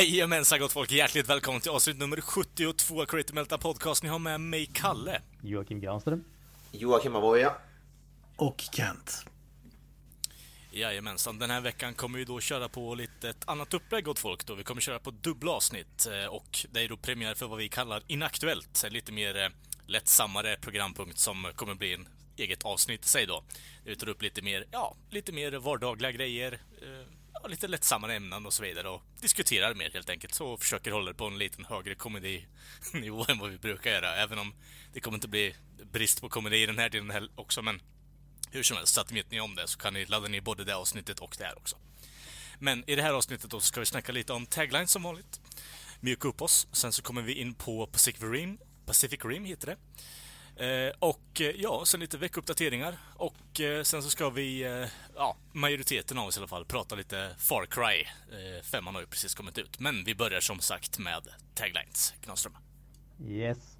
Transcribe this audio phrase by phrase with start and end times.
[0.00, 4.02] Jajamensan gott folk, hjärtligt välkommen till avsnitt nummer 72 av Creative Melta Podcast.
[4.02, 5.20] Ni har med mig Kalle.
[5.42, 6.24] Joakim Granström.
[6.72, 7.52] Joakim Avoya.
[8.36, 9.26] Och Kent.
[10.70, 14.46] Jajamensan, den här veckan kommer vi då köra på lite ett annat upplägg åt folk
[14.46, 14.54] då.
[14.54, 17.68] Vi kommer köra på dubbla avsnitt eh, och det är då premiär för vad vi
[17.68, 18.84] kallar Inaktuellt.
[18.86, 19.48] En lite mer eh,
[19.86, 23.44] lättsammare programpunkt som kommer bli en eget avsnitt i sig då.
[23.84, 26.60] Vi tar upp lite mer, ja, lite mer vardagliga grejer.
[27.42, 30.34] Ja, lite lättsammare ämnen och så vidare och diskuterar mer helt enkelt.
[30.34, 34.16] Så försöker hålla det på en liten högre komedinivå än vad vi brukar göra.
[34.16, 34.54] Även om
[34.92, 35.54] det kommer inte bli
[35.92, 37.82] brist på komedi i den här delen också, men
[38.50, 40.64] hur som helst, så att vet ni om det så kan ni ladda ner både
[40.64, 41.76] det avsnittet och det här också.
[42.58, 45.40] Men i det här avsnittet då så ska vi snacka lite om tagline som vanligt.
[46.00, 46.66] Mjuka upp oss.
[46.72, 48.58] Sen så kommer vi in på Pacific Rim.
[48.86, 49.76] Pacific Rim heter det.
[50.56, 55.36] Eh, och eh, ja, sen lite veckouppdateringar Och eh, sen så ska vi, eh, ja,
[55.52, 58.02] majoriteten av oss i alla fall, prata lite Far Cry.
[58.38, 59.80] Eh, femman har ju precis kommit ut.
[59.80, 61.22] Men vi börjar som sagt med
[61.54, 62.14] taglines.
[62.20, 62.52] Knaström.
[63.26, 63.76] Yes.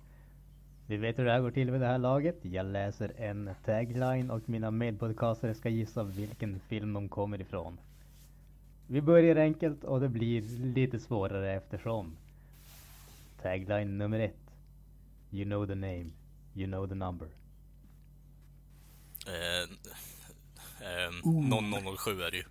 [0.87, 2.39] Vi vet hur det här går till vid det här laget.
[2.43, 7.79] Jag läser en tagline och mina medpodcastare ska gissa vilken film de kommer ifrån.
[8.87, 10.43] Vi börjar enkelt och det blir
[10.75, 12.17] lite svårare eftersom.
[13.43, 14.37] Tagline nummer ett.
[15.31, 16.11] You know the name.
[16.55, 17.29] You know the number.
[19.27, 19.63] Eh,
[20.89, 21.11] eh,
[21.97, 22.45] 0007 är det ju.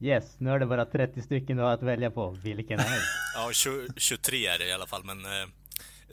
[0.00, 2.30] Yes, nu är det bara 30 stycken du har att välja på.
[2.30, 3.00] Vilken är det?
[3.34, 5.48] Ja, 20, 23 är det i alla fall, men eh,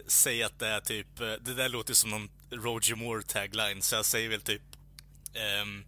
[0.07, 3.95] säg att det är typ, eh, det där låter som någon Roger Moore tagline, så
[3.95, 4.61] jag säger väl typ,
[5.33, 5.83] ehm,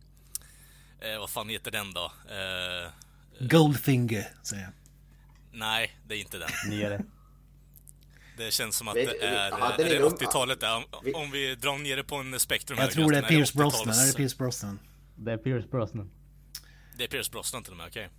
[0.99, 2.11] eh, vad fan heter den då?
[2.29, 2.91] Eh,
[3.47, 4.73] Goldfinger, säger jag.
[5.51, 6.49] nej, det är inte den.
[6.69, 7.03] Nyare.
[8.37, 10.11] Det känns som att Vi- det är, ja, är är det ung.
[10.13, 10.75] 80-talet där.
[11.15, 13.81] Om, Vi- drar ner det på en spektrum Jag här, tror det är Pierce Brosnan.
[13.93, 14.79] 80-tals Är det Pierce Brosnan?
[15.15, 16.11] Det är Pierce Brosnan.
[16.97, 18.09] Det är Pierce Brosnan till och med, okej.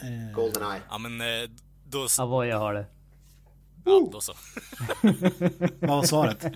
[0.00, 0.80] Eh, Goldeneye.
[0.90, 1.50] Ja men eh,
[1.84, 2.86] då, Avoya har det.
[3.84, 4.32] ja, då så.
[5.80, 6.46] vad var svaret?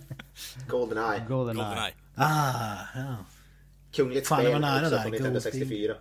[0.69, 1.25] Goldeneye.
[1.29, 1.65] Goldeneye.
[1.65, 1.95] Goldeneye.
[2.15, 3.17] Ah, ja.
[3.93, 5.03] Kungligt Fan, spel var nära också där.
[5.03, 5.95] från 1964.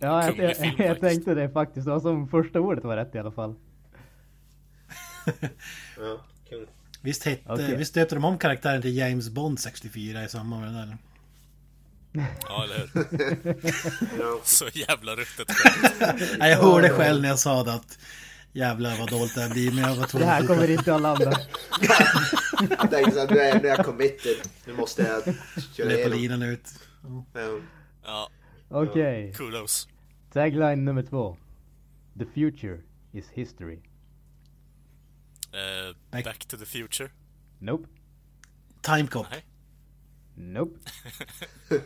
[0.00, 1.00] Ja, jag, jag, jag faktiskt.
[1.00, 1.84] tänkte det faktiskt.
[1.86, 3.54] Det var som första ordet var rätt i alla fall.
[5.96, 6.66] Ja, kung.
[7.02, 7.76] Visst, hette, Okej.
[7.76, 10.96] visst döpte de om karaktären till James Bond 64 i samband med det där?
[12.48, 14.44] Ja, eller hur?
[14.44, 15.48] Så jävla ruttet.
[16.38, 17.98] Nej, jag hörde själv när jag sa det att
[18.52, 19.72] jävlar vad dåligt det här blir.
[19.72, 21.32] Men jag var Det här kommer inte att landa.
[22.70, 24.36] Jag tänkte såhär, nu är, nu är jag committed.
[24.66, 25.34] Nu måste jag
[25.76, 26.18] köra igenom.
[26.18, 26.68] linan ut.
[27.34, 27.66] Ja.
[28.04, 28.28] Ja,
[28.68, 29.32] Okej.
[29.36, 29.88] kudos.
[30.32, 31.36] Tagline nummer två.
[32.18, 32.80] The future
[33.12, 33.78] is history.
[35.54, 37.10] Eh, Back- back to the future.
[37.58, 37.88] Nope.
[38.80, 39.26] Timecop.
[39.30, 39.44] Nej.
[40.34, 40.78] Nope.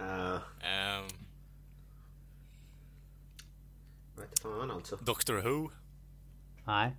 [0.00, 0.40] Uh,
[4.42, 4.96] fan alltså.
[4.96, 5.70] Doctor Who.
[6.64, 6.96] Nej.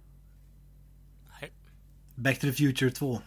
[1.42, 1.52] Nej.
[2.16, 3.22] Back to the Future 2.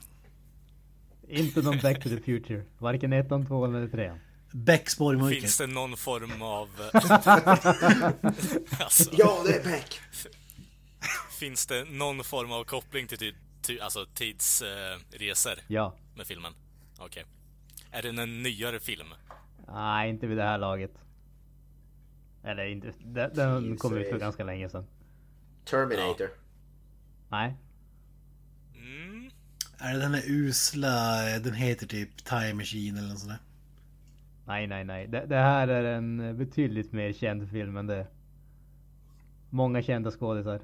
[1.28, 2.64] Inte någon Back to the future.
[2.78, 4.18] Varken ettan, tvåan eller trean.
[4.52, 5.40] Beck spår i mörkret.
[5.40, 6.68] Finns det någon form av...
[8.82, 10.00] alltså, Ja, det är Beck!
[11.44, 13.32] Finns det någon form av koppling till, ty,
[13.62, 15.94] ty, alltså tidsresor resor Ja.
[16.16, 16.52] med filmen?
[16.98, 17.24] Okej.
[17.90, 19.06] Är det en nyare film?
[19.68, 20.90] Nej, inte vid det här laget.
[22.44, 22.92] Eller inte.
[23.04, 24.86] Den, den kom ut för ganska länge sedan.
[25.64, 26.28] Terminator.
[27.28, 27.54] Nej.
[28.74, 29.30] Mm.
[29.78, 33.40] Är det den där usla, den heter typ Time Machine eller något sånt där?
[34.46, 35.06] Nej, nej, nej.
[35.06, 38.06] Det, det här är en betydligt mer känd film än det.
[39.50, 40.60] Många kända skådisar.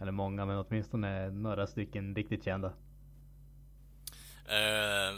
[0.00, 2.72] Eller många, men åtminstone några stycken riktigt kända.
[4.48, 5.14] Eh,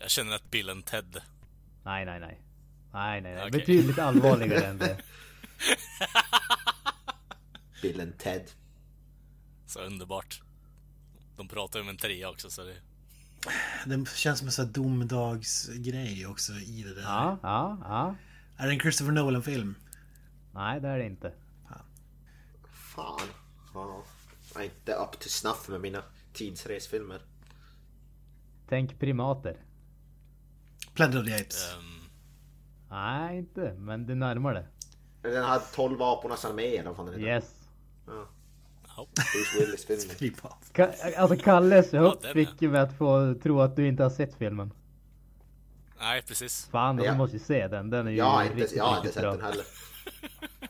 [0.00, 1.20] jag känner att Bill and Ted.
[1.84, 2.40] Nej, nej, nej.
[2.92, 3.48] Nej, nej, nej.
[3.48, 3.60] Okej.
[3.60, 4.98] Betydligt allvarligare än det.
[7.82, 8.50] Bill and Ted.
[9.66, 10.42] Så underbart.
[11.36, 12.76] De pratar ju om en trea också så det...
[13.86, 17.02] Det känns som en sån här domedagsgrej också i det där.
[17.02, 18.16] Ja, ja, ja.
[18.56, 19.74] Är det en Christopher Nolan-film?
[20.54, 21.32] Nej, det är det inte.
[22.72, 23.20] Fan.
[23.74, 24.02] Ja.
[24.54, 26.02] Jag är inte up to snuff med mina
[26.32, 27.20] tidsresfilmer.
[28.68, 29.56] Tänk primater.
[30.94, 31.72] Planet of the Apes.
[31.74, 32.08] ehm,
[32.90, 33.74] Nej, inte.
[33.78, 34.66] Men det närmar det.
[35.30, 37.26] Den hade 12 vapenas armé eller vad fan den heter.
[37.34, 37.54] Yes.
[38.06, 38.26] Ja.
[38.96, 39.06] Ja.
[40.72, 44.10] Ka- alltså Kalles Ja, hopp fick ju mig att få tro att du inte har
[44.10, 44.72] sett filmen.
[45.98, 46.66] Nej, precis.
[46.66, 47.12] Fan, Ja.
[47.12, 47.90] du måste ju se den.
[47.90, 49.64] Den är ju Jag har inte, riktigt, jag har inte riktigt sett den heller.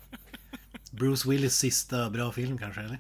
[0.93, 2.99] Bruce Willis sista bra film kanske eller?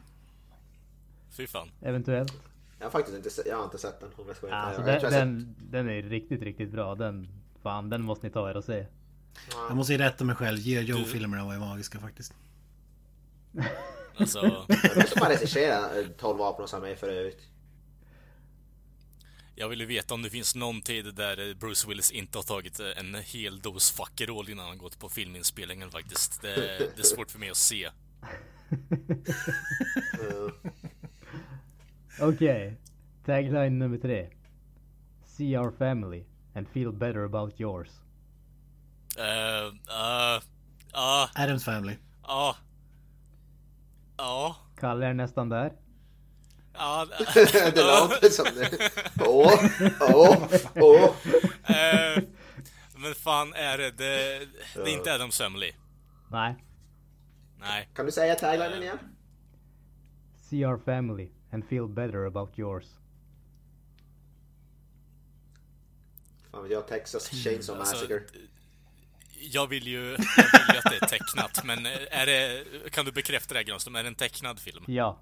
[1.30, 1.70] Fy fan.
[1.80, 2.32] Eventuellt.
[2.78, 5.00] Jag har faktiskt inte, jag har inte sett den om jag ska vara Alltså den,
[5.12, 6.94] den, den är riktigt, riktigt bra.
[6.94, 7.28] Den,
[7.62, 8.86] fan, den måste ni ta er och se.
[9.68, 10.58] Jag måste ju rätta mig själv.
[10.58, 10.82] G.I.
[10.84, 12.34] Joe-filmerna var ju magiska faktiskt.
[14.16, 14.66] Alltså,
[14.96, 17.40] Jag som har regisserat eh, 12 vapenas armé för övrigt.
[19.54, 22.80] Jag vill ju veta om det finns någon tid där Bruce Willis inte har tagit
[22.80, 26.42] en hel dos fuckerroll innan han gått på filminspelningen faktiskt.
[26.42, 27.90] Det, det är svårt för mig att se.
[32.20, 32.76] Okej.
[33.26, 34.30] Tagline nummer tre.
[35.24, 37.88] See our family and feel better about yours.
[39.18, 40.40] Eh, uh,
[40.94, 41.96] uh, Adams Family.
[42.22, 42.56] ja.
[44.16, 44.56] Ja.
[44.76, 45.72] Kalle är nästan där.
[46.74, 47.06] Ja.
[47.34, 48.90] det låter som det.
[49.20, 49.64] Åh,
[50.00, 51.04] åh, åh.
[51.76, 52.22] eh,
[52.96, 53.90] men fan är det?
[53.90, 55.72] Det, det är inte Adam Family.
[56.30, 56.54] Nej.
[57.60, 57.88] Nej.
[57.94, 58.98] Kan du säga taglinen igen?
[60.50, 62.84] See our family and feel better about yours.
[66.50, 68.22] Fan vet jag, Texas Chainsaw Alltså, Massacre.
[69.40, 73.12] Jag vill ju, jag vill ju att det är tecknat, men är det, kan du
[73.12, 73.96] bekräfta det här Granström?
[73.96, 74.84] Är det en tecknad film?
[74.86, 75.18] Ja,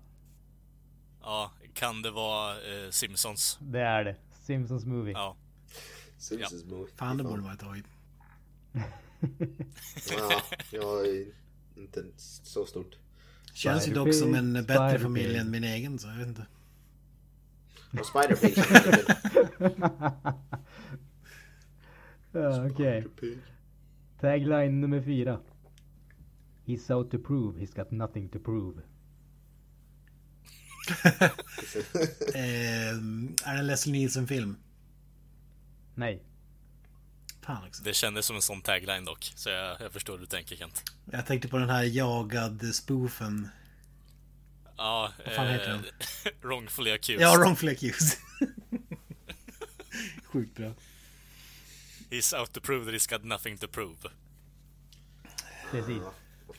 [1.22, 3.58] Ja, kan det vara eh, Simpsons?
[3.60, 4.16] det är det.
[4.42, 5.12] Simpsons movie.
[5.12, 5.36] Ja.
[6.18, 6.92] Simpsons movie.
[6.96, 7.86] Fan det borde man ha tagit.
[10.10, 11.26] Ja, jag är
[11.76, 12.96] inte så stort.
[13.54, 16.46] Känns ju dock som en bättre familj än min egen så jag vet inte.
[17.92, 18.64] Och Spider-Pig.
[22.32, 23.06] Ja, Okej.
[24.20, 25.40] Tagline nummer fyra.
[26.64, 28.82] He's out to prove he's got nothing to prove.
[32.34, 32.88] Eh,
[33.44, 34.56] är det en Leslie Nielsen-film?
[35.94, 36.22] Nej.
[37.42, 37.82] Fan också.
[37.82, 40.82] Det kändes som en sån tagline dock, så jag, jag förstår hur du tänker Kent.
[41.12, 43.48] Jag tänkte på den här jagad spoofen.
[44.76, 45.84] Ja, Vad fan heter den?
[46.42, 47.22] Wrongfully accused.
[47.22, 48.18] Ja, Wrongfully Accused.
[50.24, 50.72] Sjukt bra.
[52.10, 53.96] He's out to prove that he's got nothing to prove.
[55.70, 56.02] Precis.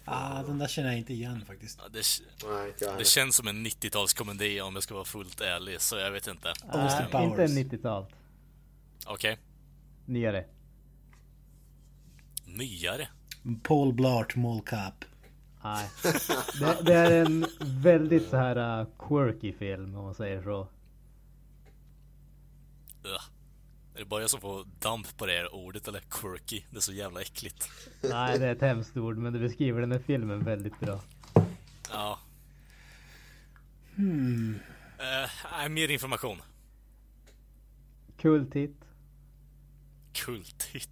[0.06, 1.80] Ah, den där känner jag inte igen faktiskt.
[1.83, 2.03] Ja, det,
[2.50, 6.27] Nej, det känns som en 90-talskomedi om jag ska vara fullt ärlig, så jag vet
[6.27, 6.50] inte.
[6.50, 7.51] Austin Äh, inte Powers.
[7.51, 8.06] 90-tal.
[9.06, 9.38] Okej.
[10.06, 10.45] Nyare.
[12.45, 13.07] Nyare.
[13.63, 15.06] Paul Blart Mall Cop.
[15.63, 15.89] Nej.
[16.59, 20.68] Det, det är en väldigt så här uh, quirky film om man säger så.
[23.03, 23.21] Ugh.
[23.96, 26.62] Är det bara jag som får damp på det här ordet eller quirky?
[26.70, 27.70] Det är så jävla äckligt.
[28.02, 31.02] Nej, det är ett hemskt ord men det beskriver den här filmen väldigt bra.
[31.92, 32.20] Ja.
[33.96, 34.60] Hmm.
[35.52, 36.42] Nej, mer information.
[38.22, 38.84] Kultigt.
[40.14, 40.90] Kultigt.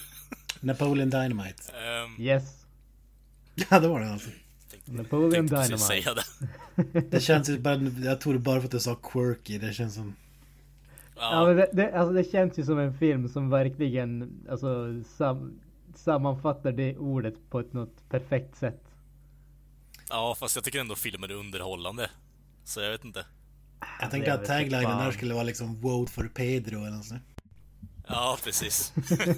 [0.60, 1.62] Napoleon Dynamite.
[2.04, 2.66] um, Yes.
[3.70, 4.30] Ja, det var den alltså.
[4.84, 5.78] Napoleon tänkte Dynamite.
[5.78, 7.00] säga det.
[7.00, 9.58] Det känns ju bara, jag tror det bara för att du sa quirky.
[9.58, 10.16] Det känns som...
[11.16, 15.02] Ja, Ja, men det, det, alltså det känns ju som en film som verkligen alltså,
[15.16, 15.60] sam,
[15.94, 18.82] sammanfattar det ordet på ett något perfekt sätt.
[20.10, 22.10] ja, fast jag tycker ändå filmen är underhållande.
[22.64, 23.26] Så jag vet inte.
[24.00, 25.04] Jag tänkte att taglinen fan.
[25.04, 27.22] där skulle vara liksom Vote for Pedro eller nåt sånt.
[28.08, 28.92] Ja, precis.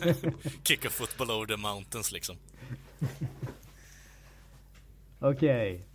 [0.64, 2.36] Kick a football over the mountains liksom.
[5.18, 5.86] Okej.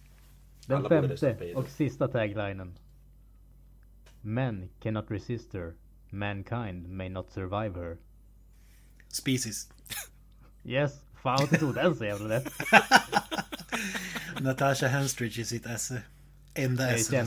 [0.66, 2.78] Den Alla femte och sista taglinen.
[4.26, 5.74] Men cannot resist her.
[6.10, 7.98] Mankind may not survive her.
[9.10, 9.70] Species.
[10.66, 10.92] Yes.
[11.24, 12.54] Fan att du tog den så jävla lätt.
[14.42, 16.02] Natasha Henstridge i sitt esse.
[16.54, 17.24] Enda esse.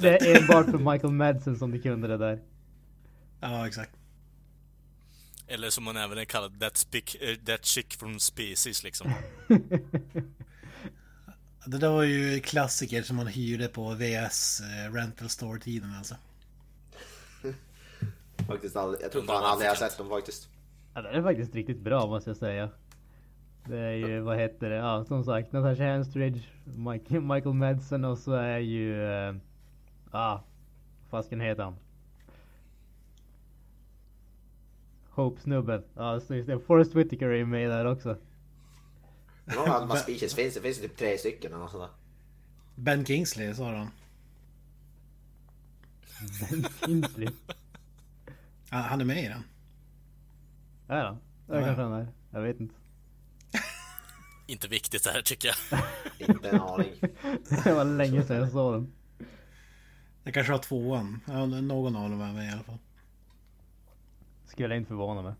[0.00, 2.40] det, är enbart för Michael Madsen som du kunde det där.
[3.40, 3.92] Ja, exakt.
[5.46, 9.12] Eller som man även är kallad, that, spick, eh, that chick from species liksom.
[11.66, 16.16] Det där var ju klassiker som man hyrde på VS eh, Rental Store-tiden alltså.
[18.50, 20.48] Faktiskt aldrig, jag tror fan aldrig jag har sett dem faktiskt.
[20.94, 22.70] Ja, den är faktiskt riktigt bra måste jag säga.
[23.66, 24.76] Det är ju, vad heter det?
[24.76, 29.04] Ja, som sagt, Natasha Henstridge, Mike, Michael Madsen och så är ju...
[29.06, 29.34] eh,
[30.12, 30.44] Ja,
[31.10, 31.76] vad fasken heter han?
[35.10, 35.82] Hope-snubben.
[35.96, 36.60] Ja, just det.
[36.66, 38.10] Forrest Whitaker är med där också.
[39.58, 41.90] Av de här speeches finns det, finns det typ tre stycken eller nåt sånt där.
[42.82, 43.88] Ben Kingsley sa han.
[46.40, 47.28] Ben Kingsley.
[48.70, 49.44] Ja, Han är med i den.
[50.88, 51.18] Är han?
[51.46, 51.64] Ja, ja.
[51.64, 52.08] kanske han är.
[52.30, 52.74] Jag vet inte.
[54.46, 55.80] Inte viktigt det här tycker jag.
[56.28, 56.94] Inte en aning.
[57.64, 58.92] Det var länge sedan jag såg den.
[60.24, 61.20] Det kanske var tvåan.
[61.26, 62.78] Ja, någon av dem var med i alla fall.
[64.46, 65.34] Skulle inte förvåna mig.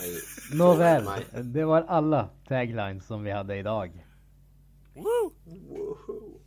[0.00, 0.18] Nej.
[0.58, 1.44] Nåväl, Nej.
[1.44, 4.04] det var alla taglines som vi hade idag.
[4.94, 5.32] Woo!
[5.44, 6.40] Woho.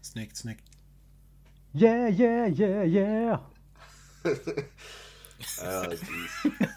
[0.00, 0.64] Snyggt, snyggt.
[1.72, 3.40] Yeah, yeah, yeah, yeah!
[4.22, 6.00] Ja, jeez.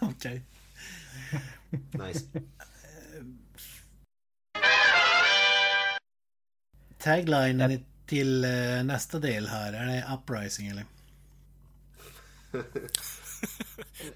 [0.00, 0.42] Okej.
[1.92, 2.26] Nice.
[6.98, 10.84] Taglinen till eh, nästa del här, är det Uprising eller?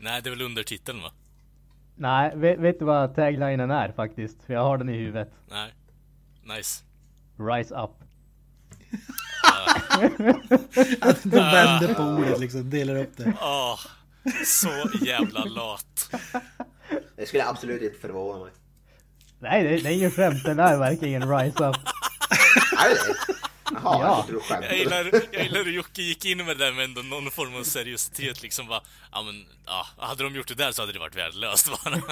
[0.00, 1.12] Nej, det är väl undertiteln va?
[1.96, 4.38] Nej, vet, vet du vad taglinen är faktiskt?
[4.46, 5.32] Jag har den i huvudet.
[5.50, 5.74] Nej.
[6.42, 6.84] Nice.
[7.38, 7.90] Rise up.
[11.00, 13.32] Att de vänder på ordet liksom, delar upp det.
[13.40, 13.80] Åh,
[14.46, 16.10] så jävla lat.
[17.16, 18.52] Det skulle absolut inte förvåna mig.
[19.38, 20.44] Nej, det, det är ingen skämt.
[20.44, 21.76] Den är verkligen rise up.
[22.78, 23.34] Är det?
[23.72, 24.26] Jaha, Ja.
[24.50, 27.30] jag Jag gillar, jag gillar hur Jocke gick in med det där med ändå någon
[27.30, 30.92] form av seriositet liksom bara, ja men, ja, hade de gjort det där så hade
[30.92, 32.02] det varit värdelöst bara.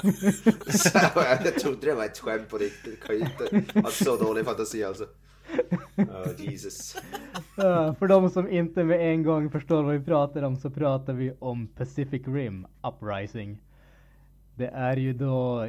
[1.45, 3.05] jag trodde det var ett skämt på riktigt.
[3.05, 5.07] Kan ju inte ha så dålig fantasi alltså.
[5.97, 6.97] Oh, Jesus.
[7.99, 11.33] För de som inte med en gång förstår vad vi pratar om så pratar vi
[11.39, 13.63] om Pacific Rim Uprising.
[14.55, 15.67] Det är ju då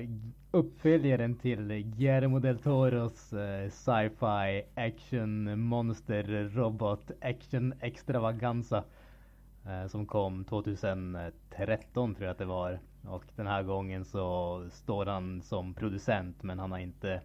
[0.51, 1.67] uppföljaren till
[1.97, 8.83] Guillermo del Toros eh, sci-fi action monster robot action extravaganza.
[9.65, 12.79] eh, som kom 2013 tror jag att det var.
[13.07, 17.21] Och den här gången så står han som producent men han har inte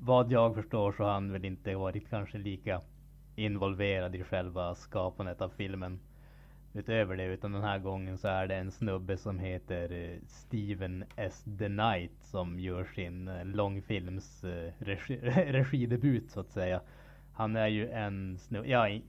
[0.00, 2.80] vad jag förstår så har han väl inte varit kanske lika
[3.36, 6.00] involverad i själva skapandet av filmen.
[6.72, 11.04] Utöver det, utan den här gången så är det en snubbe som heter eh, Steven
[11.16, 11.44] S.
[11.58, 16.80] The Knight som gör sin eh, långfilms eh, regi regidebut så att säga.
[17.32, 19.00] Han är ju en snubbe, jag har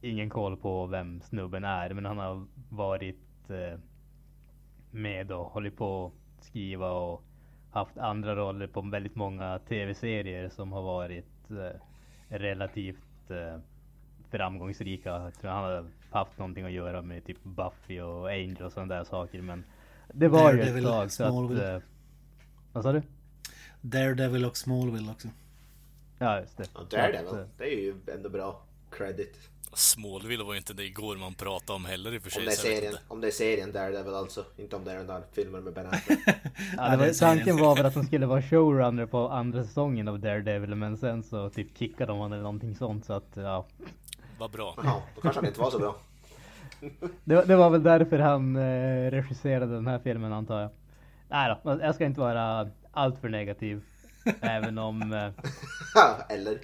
[0.00, 3.18] ingen koll på vem snubben är men han har varit
[4.90, 7.24] med och hållit på att skriva och
[7.74, 11.80] haft andra roller på väldigt många tv-serier som har varit eh,
[12.28, 13.58] relativt eh,
[14.30, 15.10] framgångsrika.
[15.10, 18.94] Jag tror han har haft någonting att göra med typ Buffy och Angel och sådana
[18.94, 19.64] där saker men
[20.12, 21.58] det var ju ett tag så att...
[21.62, 21.78] Eh,
[22.72, 23.02] vad sa du?
[23.80, 25.28] Daredevil och Smallville också.
[26.18, 26.70] Ja just det.
[26.74, 27.40] Ja, Daredevil.
[27.40, 29.50] eh, Det är ju ändå bra credit.
[29.76, 32.44] Smallville var ju inte det igår man pratade om heller i och för Om sig.
[32.44, 34.44] det är serien, om det är serien Daredevil alltså.
[34.56, 36.18] Inte om det är den där filmen med Ben Affleck.
[36.26, 36.32] Ja,
[36.76, 39.64] Ja, det var, det är tanken var väl att de skulle vara showrunner på andra
[39.64, 43.30] säsongen av Daredevil men sen så typ kickade de honom eller någonting sånt så att
[43.34, 43.66] ja.
[44.38, 44.74] Vad bra.
[44.82, 45.96] Jaha, då kanske han inte var så bra.
[47.24, 50.70] Det, var- det var väl därför han eh, regisserade den här filmen antar jag.
[51.28, 53.82] Nej då, jag ska inte vara alltför negativ.
[54.40, 55.12] även om...
[55.12, 55.30] Eh,
[56.28, 56.58] Eller?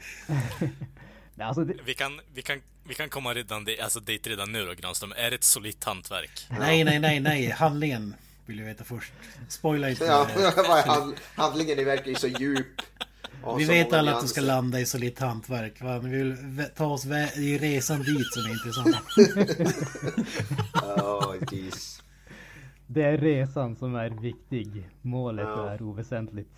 [1.41, 4.53] Nej, alltså det, Vi kan, vi kan, vi kan komma redan, di- alltså dit redan
[4.53, 5.13] nu då Granström.
[5.17, 6.47] Är det ett solitt hantverk?
[6.59, 7.51] Nej, nej, nej, nej.
[7.51, 8.15] Handlingen
[8.47, 9.13] vill jag veta först.
[9.49, 10.05] Spoila inte.
[10.05, 10.27] Ja,
[11.35, 12.67] handlingen är verkligen så djup.
[13.59, 15.83] Vi så vet alla att du ska landa i solitt hantverk.
[15.83, 15.99] Va?
[15.99, 16.37] Vi vill
[16.77, 17.05] ta oss
[17.37, 18.97] i resan dit som är intressant.
[20.97, 21.35] Oh,
[22.87, 24.91] det är resan som är viktig.
[25.03, 25.71] Målet Ja.
[25.71, 26.51] är oväsentligt.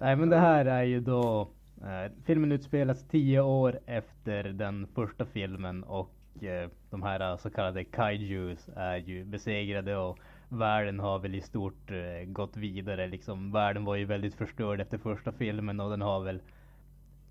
[0.00, 1.50] Nej men det här är ju då...
[1.80, 7.84] Eh, filmen utspelas tio år efter den första filmen och eh, de här så kallade
[7.84, 10.18] kaijus är ju besegrade och
[10.48, 13.06] världen har väl i stort eh, gått vidare.
[13.06, 16.42] Liksom, världen var ju väldigt förstörd efter första filmen och den har väl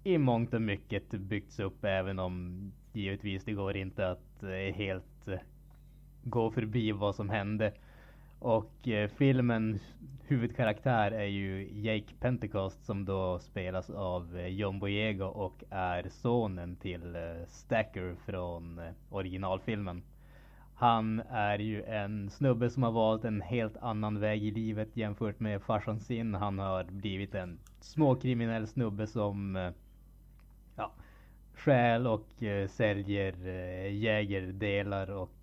[0.03, 2.63] i mångt och mycket byggts upp även om
[2.93, 5.39] givetvis det går inte att eh, helt eh,
[6.23, 7.73] gå förbi vad som hände.
[8.39, 9.81] Och eh, filmens
[10.27, 16.75] huvudkaraktär är ju Jake Pentecost som då spelas av eh, John Boyega och är sonen
[16.75, 20.03] till eh, Stacker från eh, originalfilmen.
[20.75, 25.39] Han är ju en snubbe som har valt en helt annan väg i livet jämfört
[25.39, 26.33] med farsan sin.
[26.35, 29.71] Han har blivit en småkriminell snubbe som eh,
[30.75, 30.91] ja,
[31.55, 35.38] stjäl och eh, säljer eh, jägerdelar och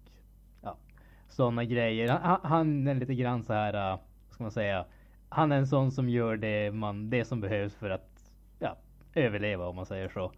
[1.28, 2.08] sådana grejer.
[2.08, 4.84] Han, han är lite grann så här, äh, vad ska man säga,
[5.28, 8.76] han är en sån som gör det, man, det som behövs för att ja,
[9.14, 10.32] överleva om man säger så.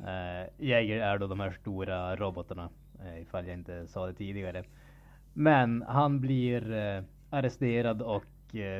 [0.00, 4.64] Uh, Jäger är då de här stora robotarna, uh, ifall jag inte sa det tidigare.
[5.32, 8.24] Men han blir uh, arresterad och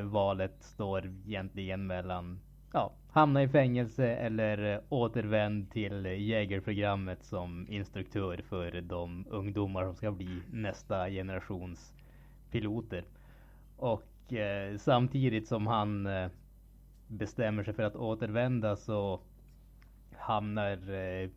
[0.03, 2.41] valet står egentligen mellan
[2.77, 9.95] ja, hamna i fängelse eller eh, återvänd till jägerprogrammet som instruktör för de ungdomar som
[9.95, 11.95] ska bli nästa generations
[12.51, 13.05] piloter.
[13.77, 16.29] Och eh, samtidigt som han eh,
[17.07, 19.21] bestämmer sig för att återvända så
[20.17, 21.31] hamnar eh,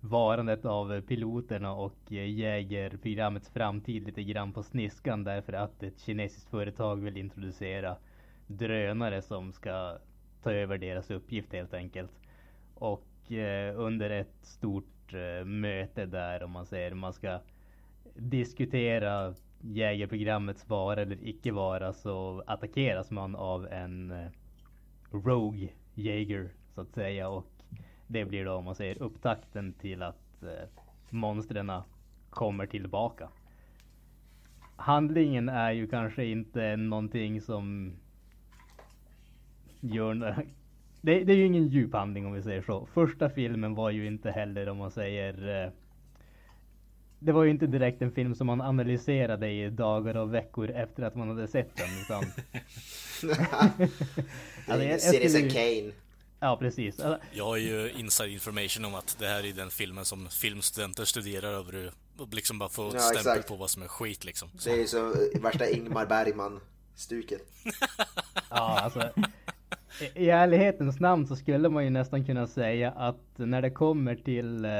[0.00, 6.50] varandet av piloterna och eh, jägarprogrammets framtid lite grann på sniskan därför att ett kinesiskt
[6.50, 7.96] företag vill introducera
[8.46, 9.98] drönare som ska
[10.42, 12.10] ta över deras uppgift helt enkelt.
[12.74, 17.40] Och eh, under ett stort eh, möte där om man säger man ska
[18.14, 24.30] diskutera jägarprogrammets vara eller icke vara så attackeras man av en eh,
[25.10, 27.46] Rogue Jäger så att säga och
[28.06, 30.68] det blir då om man säger upptakten till att eh,
[31.10, 31.72] monstren
[32.30, 33.28] kommer tillbaka.
[34.76, 37.92] Handlingen är ju kanske inte någonting som
[39.82, 40.14] gör
[41.00, 42.88] det, det är ju ingen djuphandling om vi säger så.
[42.94, 45.72] Första filmen var ju inte heller om man säger eh,
[47.18, 51.02] det var ju inte direkt en film som man analyserade i dagar och veckor efter
[51.02, 51.88] att man hade sett den.
[52.00, 52.24] Utan...
[54.66, 55.92] alltså, jag, Citizen Kane.
[56.40, 57.00] Ja, precis.
[57.32, 61.52] Jag har ju inside information om att det här är den filmen som filmstudenter studerar
[61.52, 63.48] över och liksom bara får ja, stämpel exakt.
[63.48, 64.48] på vad som är skit liksom.
[64.58, 64.70] Så.
[64.70, 67.42] Det är så värsta Ingmar Bergman-stuket.
[68.50, 69.10] ja, alltså.
[70.14, 74.64] I, ärlighetens namn så skulle man ju nästan kunna säga att när det kommer till
[74.64, 74.70] eh,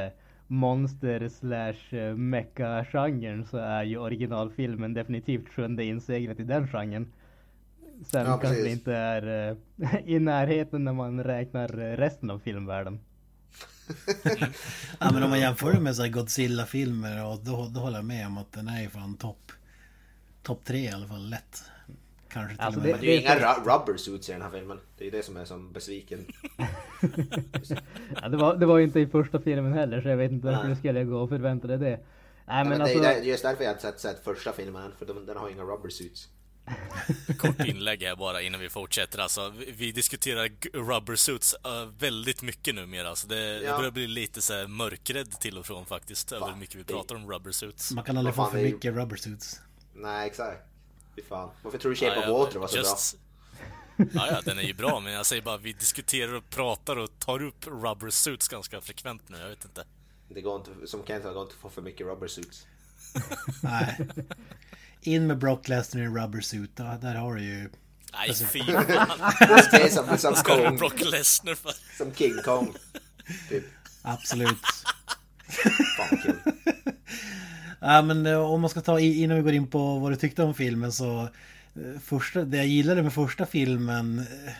[0.47, 7.13] monster slash eh, mecha-genren så är ju originalfilmen definitivt sjunde inseglet i den genren.
[8.07, 9.57] Sen ja, kanske det inte är uh,
[10.05, 13.01] i närheten när man räknar resten av filmvärlden.
[15.01, 18.39] ja men om man jämför med så Godzilla-filmer och då, då håller jag med om
[18.39, 19.53] att den är fan topp
[20.43, 21.65] Topp tre i alla fall, lätt.
[22.33, 22.95] Kanske till alltså och med.
[22.95, 24.81] Det, men det är ju inga rubber suits i den här filmen.
[24.99, 26.27] Det är ju det som är som besviken.
[28.23, 30.47] ja, det, var, det var ju inte i första filmen heller så jag vet inte
[30.47, 31.91] varför du skulle gå och förvänta dig det.
[31.91, 31.99] Nej,
[32.47, 33.01] ja, men, men alltså...
[33.01, 35.63] det, är just därför jag inte sett, sett första filmen för den, den har inga
[35.63, 36.29] rubber suits.
[37.39, 39.19] Kort inlägg här bara innan vi fortsätter.
[39.19, 43.09] Alltså, vi diskuterar rubber suits uh, väldigt mycket numera.
[43.09, 43.77] Alltså, det, ja.
[43.77, 46.31] börjar bli lite så här mörkrädd till och från faktiskt.
[46.31, 47.93] Fan, över hur mycket vi pratar om rubber suits.
[47.93, 49.61] Man kan aldrig få för mycket rubber suits.
[49.95, 50.72] Nej, exakt.
[51.17, 51.51] Fy fan.
[51.63, 53.13] Varför tror du Shape ja, of Water var så just...
[53.13, 53.23] bra?
[54.15, 57.19] Ja, ja, den är ju bra, men jag säger bara vi diskuterar och pratar och
[57.19, 59.85] tar upp rubber suits ganska frekvent nu, jag vet inte.
[60.29, 62.67] Det går inte, som Kent det går inte att få för mycket rubber suits.
[63.63, 64.09] Nej.
[65.01, 67.71] In med Brock Lesnar i en rubber suit, då, där har du ju...
[68.13, 68.45] Nej, alltså...
[68.45, 68.63] fy
[69.71, 69.91] fan.
[69.91, 70.77] som, som Kong.
[70.77, 71.75] Brock Lesnar för?
[71.99, 72.75] Som King Kong.
[73.49, 73.65] Typ.
[74.03, 74.59] Absolut.
[75.97, 76.39] fan kul.
[77.85, 80.43] Ja, men eh, om man ska ta innan vi går in på vad du tyckte
[80.43, 81.23] om filmen så
[81.75, 84.53] eh, första, det jag gillade med första filmen eh,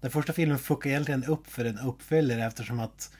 [0.00, 3.10] den första filmen fuckade egentligen upp för en uppföljare eftersom att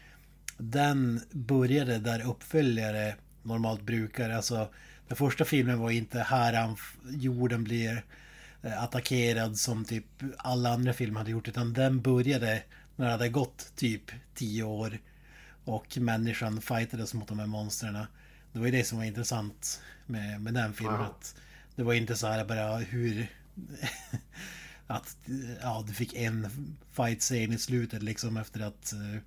[0.56, 4.30] den började där uppföljare normalt brukar.
[4.30, 4.68] Alltså
[5.08, 6.74] den första filmen var inte här
[7.10, 8.04] jorden blir
[8.62, 10.04] attackerad som typ
[10.36, 12.62] alla andra filmer hade gjort utan den började
[12.96, 14.02] när det hade gått typ
[14.34, 14.98] tio år
[15.64, 17.96] och människan fightades mot de här monstren.
[18.52, 21.00] Det var ju det som var intressant med, med den filmen.
[21.00, 21.34] Att
[21.76, 23.26] det var inte så här bara hur...
[24.86, 25.16] att
[25.60, 26.48] ja, du fick en
[26.92, 29.20] fight scene i slutet liksom efter att uh,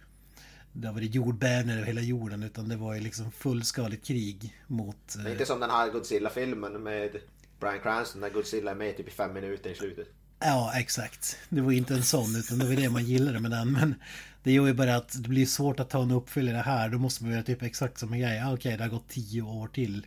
[0.73, 2.43] det har varit jordbävningar över hela jorden.
[2.43, 5.15] Utan det var ju liksom fullskaligt krig mot...
[5.19, 7.17] Uh, inte som den här Godzilla-filmen med
[7.60, 10.07] Brian Cranston när Godzilla är med typ i fem minuter i slutet.
[10.41, 11.38] Ja, exakt.
[11.49, 13.71] Det var inte en sån, utan det var det man gillade med den.
[13.71, 13.95] Men
[14.43, 16.89] det gör ju bara att det blir svårt att ta en uppföljare här.
[16.89, 18.39] Då måste man göra typ exakt som en grej.
[18.39, 20.06] Ah, Okej, okay, det har gått tio år till.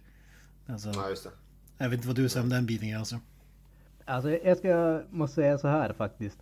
[0.67, 1.31] Alltså, ja, just det.
[1.79, 3.21] Jag vet inte vad du säger om den biten alltså.
[4.05, 6.39] Alltså jag ska, måste säga så här faktiskt.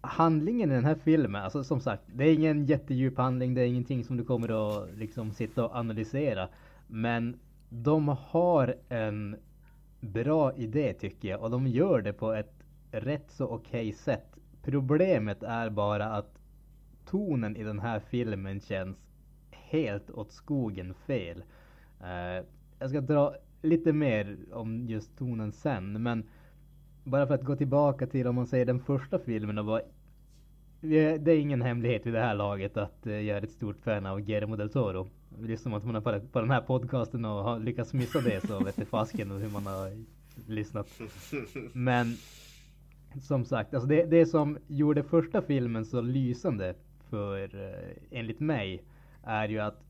[0.00, 3.54] Handlingen i den här filmen, alltså som sagt, det är ingen jättedjup handling.
[3.54, 6.48] Det är ingenting som du kommer att liksom sitta och analysera.
[6.86, 9.36] Men de har en
[10.00, 12.61] bra idé tycker jag och de gör det på ett
[12.92, 14.38] rätt så okej okay sätt.
[14.62, 16.38] Problemet är bara att
[17.04, 18.96] tonen i den här filmen känns
[19.50, 21.42] helt åt skogen fel.
[22.00, 22.46] Uh,
[22.78, 26.28] jag ska dra lite mer om just tonen sen, men
[27.04, 29.82] bara för att gå tillbaka till om man säger den första filmen och bara
[30.80, 34.06] det är ingen hemlighet vid det här laget att uh, jag är ett stort fan
[34.06, 35.08] av Guillermo del Toro.
[35.40, 38.76] Lyssnar man på, på, på den här podcasten och har lyckats missa det så vet
[38.76, 39.90] det fasken hur man har
[40.46, 41.00] lyssnat.
[41.72, 42.16] Men
[43.20, 46.74] som sagt, alltså det, det som gjorde första filmen så lysande
[47.10, 48.82] för, eh, enligt mig,
[49.22, 49.84] är ju att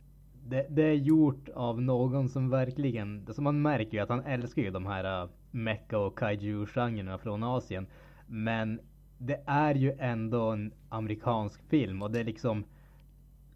[0.47, 4.63] det, det, är gjort av någon som verkligen, alltså man märker ju att han älskar
[4.63, 7.87] ju de här eh, Mecka och kaiju-genrerna från Asien.
[8.27, 8.81] Men
[9.19, 12.65] det är ju ändå en amerikansk film och det är liksom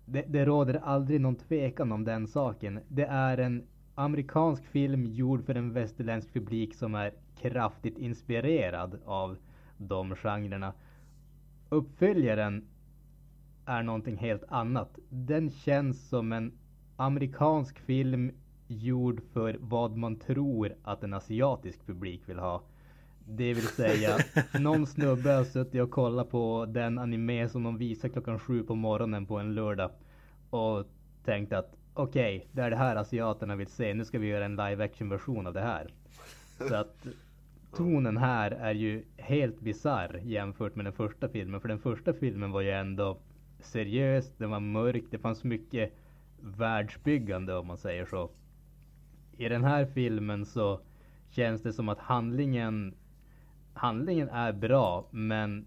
[0.04, 2.80] det, det råder aldrig någon tvekan om den saken.
[2.88, 9.36] Det är en amerikansk film gjord för en västerländsk publik som är kraftigt inspirerad av
[9.78, 10.72] de genrerna.
[11.68, 12.64] uppföljaren
[13.66, 14.98] är någonting helt annat.
[15.08, 16.52] Den känns som en
[16.96, 18.32] amerikansk film
[18.66, 22.62] gjord för vad man tror att en asiatisk publik vill ha.
[23.28, 24.16] Det vill säga,
[24.60, 28.74] någon snubbe har suttit och kollat på den anime som de visar klockan sju på
[28.74, 29.90] morgonen på en lördag.
[30.50, 30.86] Och
[31.24, 33.94] tänkt att okej, okay, det är det här asiaterna vill se.
[33.94, 35.94] Nu ska vi göra en live action version av det här.
[36.68, 37.06] Så att
[37.72, 41.60] tonen här är ju helt bizarr jämfört med den första filmen.
[41.60, 43.18] För den första filmen var ju ändå
[43.60, 45.92] seriös, den var mörk, det fanns mycket
[46.40, 48.30] världsbyggande om man säger så.
[49.36, 50.80] I den här filmen så
[51.30, 52.94] känns det som att handlingen
[53.74, 55.64] handlingen är bra men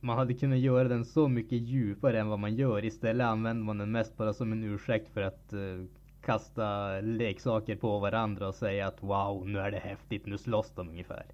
[0.00, 2.84] man hade kunnat göra den så mycket djupare än vad man gör.
[2.84, 5.84] Istället använder man den mest bara som en ursäkt för att uh,
[6.24, 10.88] kasta leksaker på varandra och säga att wow, nu är det häftigt, nu slåss de
[10.88, 11.26] ungefär.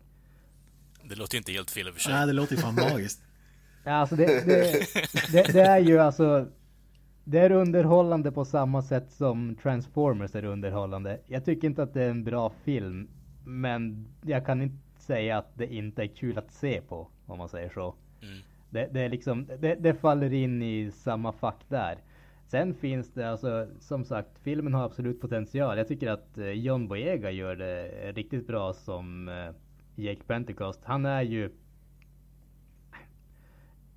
[1.03, 2.13] Det låter inte helt fel i och för sig.
[2.13, 3.23] Nej, det låter ju fan magiskt.
[3.85, 4.87] ja, alltså det, det,
[5.33, 6.47] det, det, är ju alltså
[7.25, 11.21] det är underhållande på samma sätt som Transformers är underhållande.
[11.27, 13.09] Jag tycker inte att det är en bra film,
[13.45, 17.49] men jag kan inte säga att det inte är kul att se på, om man
[17.49, 17.95] säger så.
[18.23, 18.39] Mm.
[18.71, 21.99] Det, det, är liksom, det, det, faller in i samma fack där.
[22.49, 25.79] Sen finns det alltså, som sagt, filmen har absolut potential.
[25.79, 29.51] Jag tycker att eh, John Boyega gör det riktigt bra som eh,
[29.95, 30.81] Jake Pentecost.
[30.85, 31.51] Han är ju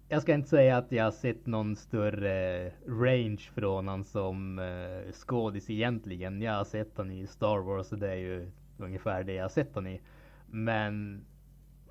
[0.09, 5.11] jag ska inte säga att jag har sett någon större range från han som eh,
[5.11, 6.41] skådis egentligen.
[6.41, 9.49] Jag har sett honom i Star Wars och det är ju ungefär det jag har
[9.49, 10.01] sett honom i.
[10.45, 11.25] Men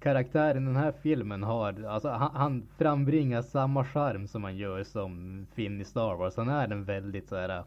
[0.00, 4.84] karaktären i den här filmen har, alltså han, han frambringar samma charm som han gör
[4.84, 6.36] som Finn i Star Wars.
[6.36, 7.64] Han är en väldigt så här,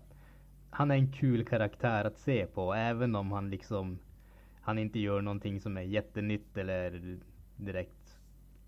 [0.69, 3.99] han är en kul karaktär att se på även om han liksom,
[4.61, 7.17] han inte gör någonting som är jättenytt eller
[7.55, 8.17] direkt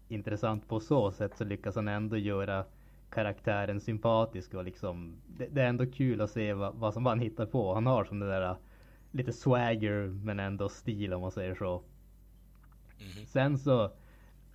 [0.07, 2.65] intressant på så sätt så lyckas han ändå göra
[3.09, 7.19] karaktären sympatisk och liksom det, det är ändå kul att se vad, vad som han
[7.19, 7.73] hittar på.
[7.73, 8.55] Han har som det där
[9.11, 11.83] lite swagger men ändå stil om man säger så.
[12.99, 13.25] Mm.
[13.25, 13.91] Sen så,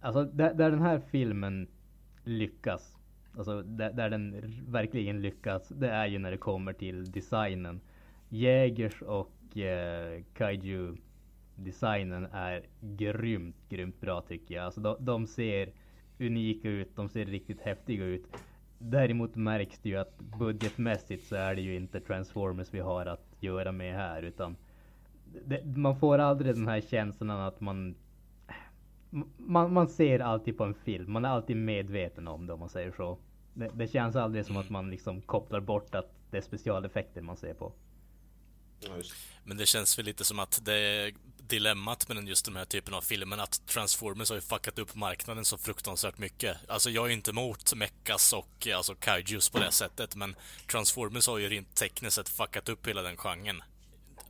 [0.00, 1.68] alltså där, där, den här filmen
[2.24, 2.96] lyckas,
[3.36, 7.80] alltså där, där, den verkligen lyckas, det är ju när det kommer till designen.
[8.28, 10.96] Jägers och eh, Kaiju
[11.54, 14.64] designen är grymt, grymt bra tycker jag.
[14.64, 15.72] Alltså de, de ser
[16.18, 18.26] unika ut, de ser riktigt häftiga ut.
[18.78, 23.36] Däremot märks det ju att budgetmässigt så är det ju inte Transformers vi har att
[23.40, 24.56] göra med här utan
[25.44, 27.94] det, man får aldrig den här känslan att man
[29.36, 32.68] man, man ser alltid på en film, man är alltid medveten om det om man
[32.68, 33.18] säger så.
[33.54, 37.36] Det, det känns aldrig som att man liksom kopplar bort att det är specialeffekter man
[37.36, 37.72] ser på.
[39.44, 42.94] Men det känns väl lite som att det är dilemmat med just den här typen
[42.94, 46.56] av filmer, att Transformers har ju fuckat upp marknaden så fruktansvärt mycket.
[46.68, 50.36] Alltså jag är inte emot mechas och alltså kaijus på det sättet, men
[50.70, 53.62] Transformers har ju rent tekniskt sett fuckat upp hela den genren.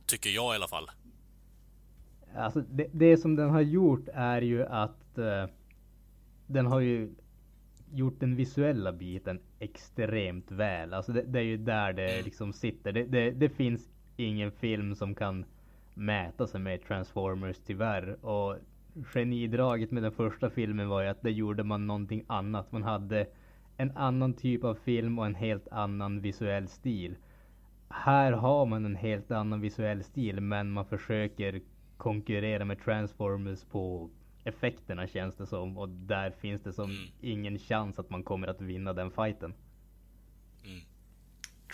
[0.05, 0.91] Tycker jag i alla fall.
[2.35, 5.45] Alltså det, det, som den har gjort är ju att uh,
[6.47, 7.09] den har ju
[7.93, 10.93] gjort den visuella biten extremt väl.
[10.93, 12.25] Alltså det, det är ju där det mm.
[12.25, 12.91] liksom sitter.
[12.91, 15.45] Det, det, det, finns ingen film som kan
[15.93, 18.25] mäta sig med Transformers tyvärr.
[18.25, 18.55] Och
[19.13, 22.71] genidraget med den första filmen var ju att det gjorde man någonting annat.
[22.71, 23.27] Man hade
[23.77, 27.15] en annan typ av film och en helt annan visuell stil.
[27.89, 31.61] Här har man en helt annan visuell stil men man försöker
[32.01, 34.09] konkurrera med Transformers på
[34.43, 35.77] effekterna känns det som.
[35.77, 37.07] Och där finns det som mm.
[37.21, 39.53] ingen chans att man kommer att vinna den fighten.
[40.63, 40.81] Mm.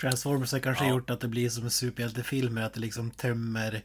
[0.01, 0.91] Transformers har kanske ja.
[0.91, 3.81] gjort att det blir som en superhjältefilm, att det liksom tömmer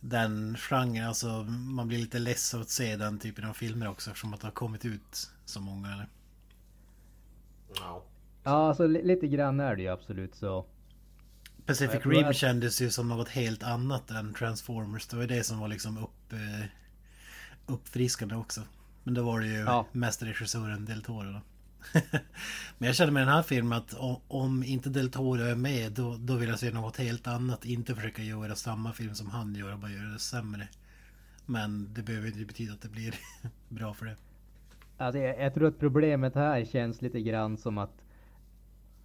[0.00, 1.08] den genren.
[1.08, 4.46] Alltså man blir lite less att se den typen av filmer också eftersom att det
[4.46, 5.92] har kommit ut så många.
[5.92, 6.08] Eller?
[7.74, 8.04] Ja.
[8.44, 10.66] Ja, alltså lite grann är det ju absolut så.
[11.68, 12.36] Pacific Rim att...
[12.36, 15.06] kändes ju som något helt annat än Transformers.
[15.06, 16.66] Det var det som var liksom upp, eh,
[17.66, 18.60] uppfriskande också.
[19.04, 19.86] Men då var det ju ja.
[19.92, 21.40] mästerregissören Del Toro då.
[22.78, 23.94] Men jag känner med den här filmen att
[24.28, 27.64] om inte Del Toro är med då, då vill jag se något helt annat.
[27.64, 30.68] Inte försöka göra samma film som han gör och bara göra det sämre.
[31.46, 33.14] Men det behöver inte betyda att det blir
[33.68, 34.16] bra för det.
[34.98, 38.04] Alltså jag, jag, tror att problemet här känns lite grann som att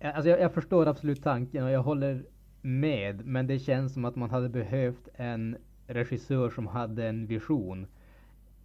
[0.01, 2.25] Alltså jag, jag förstår absolut tanken och jag håller
[2.63, 3.25] med.
[3.25, 7.87] Men det känns som att man hade behövt en regissör som hade en vision.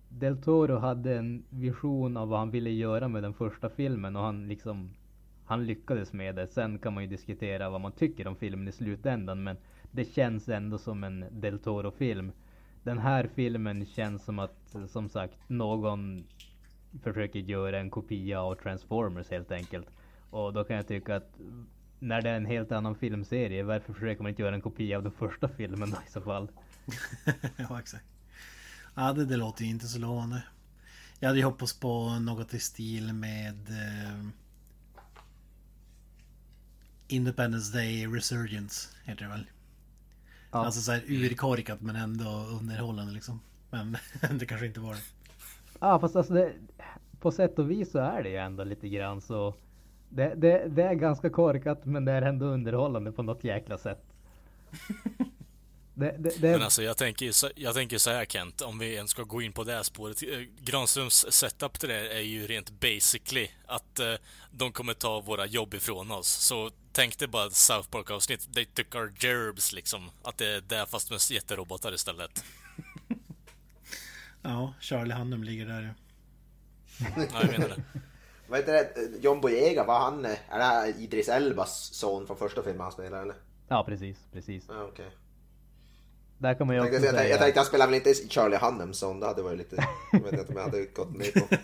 [0.08, 4.22] Del Toro hade en vision av vad han ville göra med den första filmen och
[4.22, 4.90] han liksom
[5.44, 6.46] han lyckades med det.
[6.46, 9.56] Sen kan man ju diskutera vad man tycker om filmen i slutändan men
[9.90, 12.32] det känns ändå som en Del Toro film.
[12.82, 16.24] Den här filmen känns som att, som sagt, någon
[17.02, 19.86] försöker göra en kopia av Transformers helt enkelt.
[20.30, 21.40] Och då kan jag tycka att
[21.98, 25.02] när det är en helt annan filmserie, varför försöker man inte göra en kopia av
[25.02, 26.48] den första filmen då i så fall?
[27.56, 28.04] ja, exakt.
[28.94, 30.42] Ja, det, det låter ju inte så lovande.
[31.20, 34.24] Jag hade ju hoppats på något i stil med eh,
[37.08, 39.46] Independence Day Resurgence, heter det väl?
[40.50, 40.64] Ja.
[40.64, 43.40] Alltså såhär urkorkat men ändå underhållande liksom.
[43.70, 43.96] Men
[44.38, 45.00] det kanske inte var det.
[45.80, 46.52] Ja fast alltså det,
[47.20, 49.54] på sätt och vis så är det ju ändå lite grann så.
[50.08, 54.02] Det, det, det är ganska korkat men det är ändå underhållande på något jäkla sätt.
[55.94, 59.10] Det, det, det, Men alltså jag tänker, jag tänker så här Kent, om vi ens
[59.10, 60.22] ska gå in på det här spåret.
[60.22, 64.14] eh, Granströms setup till det är ju rent basically att eh,
[64.50, 66.28] de kommer ta våra jobb ifrån oss.
[66.28, 70.10] Så tänk dig bara South Park-avsnitt, they took our gerbs liksom.
[70.22, 72.44] Att det är där fast med jätterobotar istället.
[74.42, 75.88] Ja, Charlie Hunnam ligger där ju.
[77.16, 77.82] Ja, jag menar det.
[78.48, 79.18] Vad heter det?
[79.20, 80.24] John Boyega, var han...
[80.24, 83.34] Är det Idris Elbas son från första filmen han spelade eller?
[83.68, 84.64] ja precis, precis.
[84.68, 85.10] Ja, okej.
[86.38, 87.28] Där kan man ju Jag, tänkte- säga.
[87.28, 89.84] jag tänkte han spelar väl inte Charlie Hunnams son, det hade varit lite...
[90.12, 91.40] Jag vet inte om jag hade gått med på.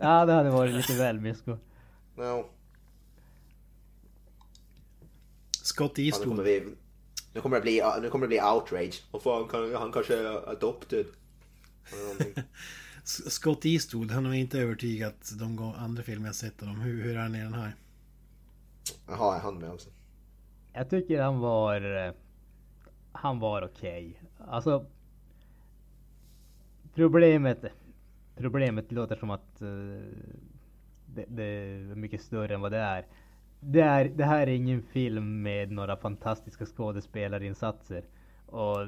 [0.00, 1.56] Ja det hade varit lite väl mysko.
[2.16, 2.44] No.
[5.62, 6.66] Scott Ja, nu, kommer Eastwood.
[6.70, 6.76] vi,
[7.34, 9.02] nu kommer det bli, nu kommer det bli outrage.
[9.10, 11.06] Och fan, kan, han kanske är adopted.
[13.08, 16.80] Scott Eastwood, han har inte övertygat de gå- andra filmer jag sett dem.
[16.80, 17.74] Hur, hur är han i den här?
[19.06, 19.90] Jaha, är han med också?
[20.72, 22.06] Jag tycker han var...
[22.06, 22.12] eh,
[23.12, 24.22] Han var okej.
[24.38, 24.86] Alltså...
[26.94, 27.64] Problemet...
[28.36, 29.62] Problemet låter som att...
[29.62, 29.68] eh,
[31.06, 33.06] det, det är mycket större än vad det är.
[33.60, 34.04] Det, är.
[34.08, 38.04] det här är ingen film med några fantastiska skådespelarinsatser.
[38.46, 38.86] Och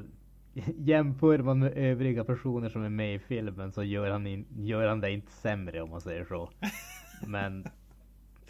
[0.77, 4.87] jämför man med övriga personer som är med i filmen så gör han, in, gör
[4.87, 6.49] han det inte sämre om man säger så.
[7.27, 7.67] Men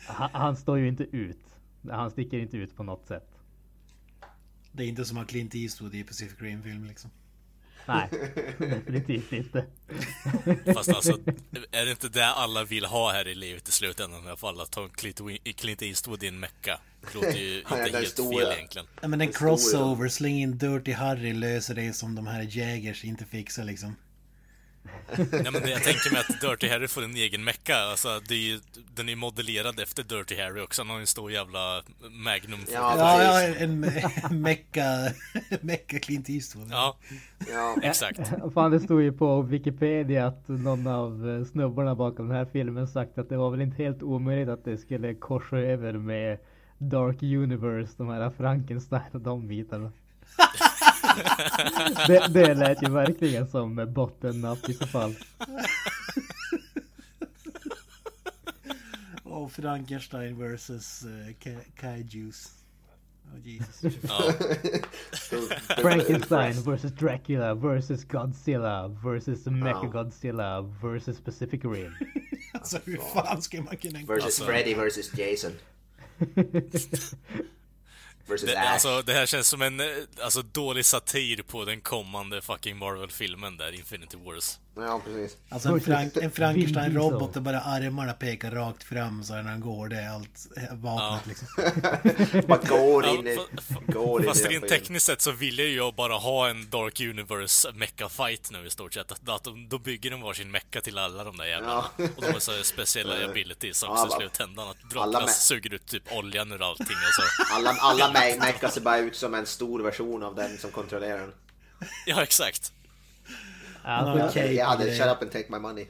[0.07, 1.59] han, han står ju inte ut.
[1.89, 3.39] Han sticker inte ut på något sätt.
[4.71, 7.11] Det är inte som att Clint Eastwood i Pacific Rim-film liksom.
[7.85, 8.09] Nej,
[8.57, 9.65] definitivt inte.
[10.73, 11.11] Fast alltså,
[11.71, 14.61] är det inte det alla vill ha här i livet i slutändan i alla fall?
[14.61, 16.79] Att ta Clint, Wi- Clint Eastwood i en mecka.
[17.13, 18.45] Låter ju inte den helt stora.
[18.45, 18.87] fel egentligen.
[19.01, 23.25] Ja men en crossover, släng in Dirty Harry löser det som de här Jägers inte
[23.25, 23.95] fixar liksom.
[25.17, 27.75] Ja, men jag tänker mig att Dirty Harry får en egen mecka.
[27.75, 28.59] Alltså, det är ju,
[28.95, 30.81] den är ju modellerad efter Dirty Harry också.
[30.81, 32.59] Han har ju en stor jävla Magnum.
[32.73, 34.83] Ja, Ja, ja en en mecka,
[35.61, 36.67] mecka Clint Eastwood.
[36.71, 36.97] ja
[37.51, 37.75] Ja.
[37.83, 38.19] exakt.
[38.53, 42.87] Fan det stod ju på Wikipedia att någon av eh, snubbarna bakom den här filmen
[42.87, 46.37] sagt att det var väl inte helt omöjligt att det skulle korsa över med
[46.77, 49.91] Dark Universe, de här Frankenstein och de bitarna.
[52.07, 55.15] Det, det lät ju verkligen som botten-napp i så fall.
[59.23, 62.51] Och Frankenstein versus uh, Ka- Kaijus.
[63.33, 63.93] Oh Jesus.
[64.01, 64.33] Ja.
[65.77, 71.93] Frankenstein versus Dracula versus Godzilla versus Mecha Godzilla versus Pacific Rim.
[72.53, 73.99] Alltså hur fan ska man kunna...
[73.99, 75.51] Versus Alltså- Freddy versus Jason.
[78.27, 78.71] Versus Det, Ash.
[78.73, 79.85] alltså, det här känns som en eh,
[80.21, 84.59] alltså, dålig satir på den kommande fucking Marvel-filmen där, Infinity Wars.
[84.75, 85.37] Ja, precis.
[85.49, 89.87] Alltså en, Frank, en Frankenstein-robot där bara armarna pekar rakt fram så när han går.
[89.87, 91.19] Det är allt eh, vapnet Ja.
[91.27, 91.47] liksom.
[92.47, 93.39] Bara går in i...
[93.87, 97.71] Går Fast i rent tekniskt sett så vill jag ju bara ha en Dark Universe
[97.75, 99.11] mecha fight nu i stort sett.
[99.11, 101.83] Att, att de, då bygger de varsin mecha till alla de där jävlarna.
[101.97, 102.05] Ja.
[102.15, 104.67] Och de har så speciella abilities också Ja, i slutändan.
[104.69, 107.53] Att alla med- suger ut typ oljan ur allting och så.
[107.55, 111.19] Alla, alla me- mechar ser bara ut som en stor version av den som kontrollerar
[111.19, 111.33] den.
[112.05, 112.73] Ja, exakt.
[113.83, 115.85] Alltså, Okej, jag hade shut up and take my money.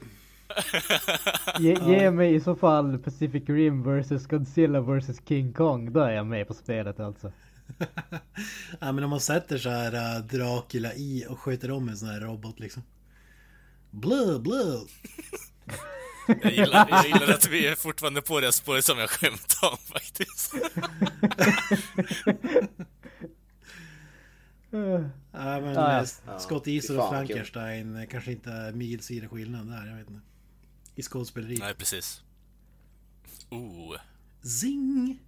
[1.58, 5.92] ge, ge mig i så fall Pacific Rim versus Godzilla versus King Kong.
[5.92, 7.32] Då är jag med på spelet alltså.
[8.80, 12.08] Ja men om man sätter så här äh, Dracula i och sköter om en sån
[12.08, 12.82] här robot liksom.
[13.90, 14.76] Blö, blö.
[16.42, 19.76] Jag gillar, jag gillar att vi är fortfarande på det spåret som jag skämtade om
[19.92, 20.54] faktiskt.
[25.34, 25.92] Eh, Ja men Ja,
[26.26, 26.32] ja.
[26.32, 27.08] eh, Scott Eastwood och.
[27.08, 30.20] Frankenstein eh, kanske inte är milsida skillnad där, jag vet inte.
[30.94, 31.56] I skådespeleri.
[31.60, 32.22] Nej, precis.
[33.50, 33.96] Oh.
[34.42, 35.18] Zing!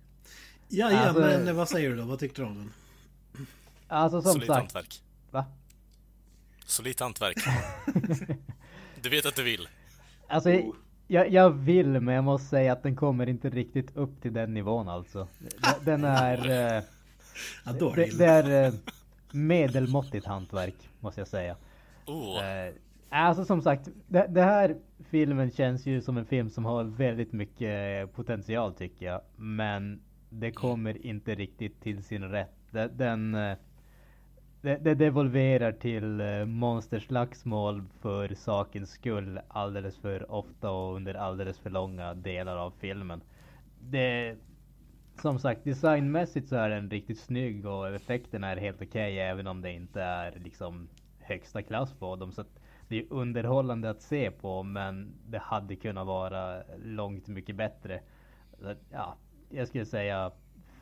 [0.69, 2.05] Ja, ja Alltså- men vad säger du då?
[2.05, 2.73] Vad tyckte du om den?
[3.89, 4.59] Alltså som Solitt sagt.
[4.59, 5.03] hantverk.
[5.31, 5.45] Va?
[6.67, 7.37] Solitt hantverk.
[9.03, 9.69] Du vet att du vill.
[10.29, 10.75] Alltså Oh.
[11.07, 14.55] jag, jag vill men jag måste säga att den kommer inte riktigt upp till den
[14.55, 15.29] nivån alltså.
[15.39, 16.51] Den- Den är...
[16.77, 16.83] eh,
[17.65, 18.73] Ja, då är det, det är eh,
[19.35, 21.57] medelmåttigt hantverk måste jag säga.
[22.07, 22.45] Oh.
[22.45, 22.75] Eh,
[23.09, 24.77] Alltså som sagt, det, det här
[25.11, 29.21] filmen känns ju som en film som har väldigt mycket potential tycker jag.
[29.37, 32.57] Men det kommer inte riktigt till sin rätt.
[32.93, 33.57] Den, eh,
[34.61, 41.59] det, det devolverar till eh, monsterslagsmål för sakens skull alldeles för ofta och under alldeles
[41.59, 43.21] för långa delar av filmen.
[43.81, 44.37] Det,
[45.21, 49.63] som sagt, designmässigt så är den riktigt snygg och effekterna är helt okej även om
[49.63, 52.33] det inte är liksom högsta klass på dem.
[52.33, 57.57] Så att det är underhållande att se på men det hade kunnat vara långt mycket
[57.57, 58.01] bättre.
[58.61, 59.17] Så att, ja,
[59.51, 60.33] jag skulle säga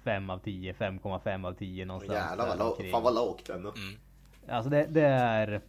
[0.02, 2.18] 5 av 10, 5,5 av 10 någonstans.
[2.18, 2.92] Jävlar vad omkring.
[2.92, 3.68] Fan vad lågt ändå.
[3.68, 4.00] Mm.
[4.48, 5.60] Alltså det, det är...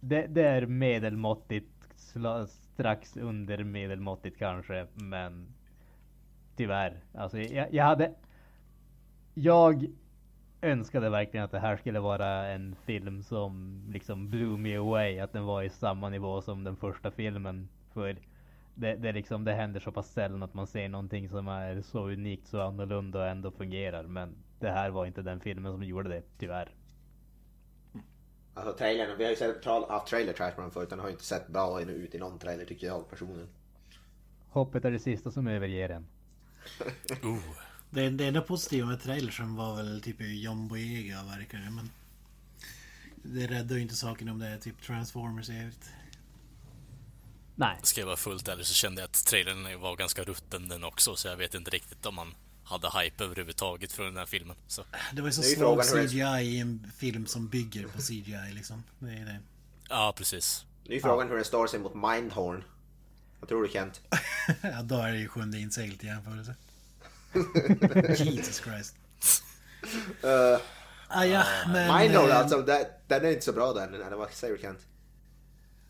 [0.00, 1.70] Det, det är medelmåttigt,
[2.48, 5.55] strax under medelmåttigt kanske, men
[6.56, 7.00] tyvärr.
[7.14, 8.14] Alltså jag, jag hade...
[9.34, 9.86] Jag
[10.62, 15.32] önskade verkligen att det här skulle vara en film som liksom blew me away, att
[15.32, 17.68] den var i samma nivå som den första filmen.
[17.92, 18.16] För
[18.74, 22.08] det, det, liksom, det händer så pass sällan att man ser någonting som är så
[22.08, 24.02] unikt, så annorlunda och ändå fungerar.
[24.02, 26.74] Men det här var inte den filmen som gjorde det, tyvärr.
[28.54, 31.12] Alltså trailern, vi har ju sett, haft trailer trash på den förut, den har ju
[31.12, 33.48] inte sett bra ut i någon trailer tycker jag personligen.
[34.48, 36.06] Hoppet är det sista som överger en.
[37.22, 37.38] Oh.
[37.90, 41.90] Det, det enda positiva med trailersen var väl typ John Boyega verkar det men...
[43.22, 45.90] Det räddar ju inte saken om det är typ Transformers i övrigt.
[47.54, 50.84] Nej, Ska jag vara fullt ärlig så kände jag att trailern var ganska rutten den
[50.84, 54.56] också, så jag vet inte riktigt om man hade hype överhuvudtaget från den här filmen.
[54.66, 54.82] Så.
[55.12, 58.82] Det var ju så svag CGI i en film som bygger på CGI liksom.
[58.98, 59.40] Det är det.
[59.88, 60.64] Ja, precis.
[60.84, 62.64] Nu är frågan hur den står sig mot Mindhorn.
[63.40, 64.00] Vad tror du Kent?
[64.62, 66.54] Ja, då är det ju sjunde inseglet i jämförelse.
[68.24, 68.94] Jesus Christ.
[70.24, 70.60] Uh,
[71.08, 71.98] Ah, ja, men...
[71.98, 73.94] Mindhorn eh, alltså, den, den är inte så bra den.
[73.94, 74.78] Eller vad säger du Kent?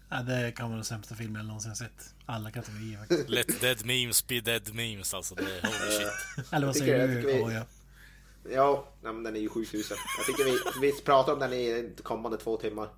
[0.09, 2.14] Ja, det kan vara den sämsta filmen jag någonsin sett.
[2.26, 3.28] Alla kategorier faktiskt.
[3.28, 5.35] Let dead memes be dead memes, alltså.
[5.35, 6.52] Det är holy shit.
[6.52, 7.14] Eller vad säger du?
[7.20, 7.62] vi- Oh, ja.
[8.50, 9.96] Ja, men den är ju sjukt usel.
[10.18, 12.88] Jag tycker vi, vi pratar om den i kommande två timmar.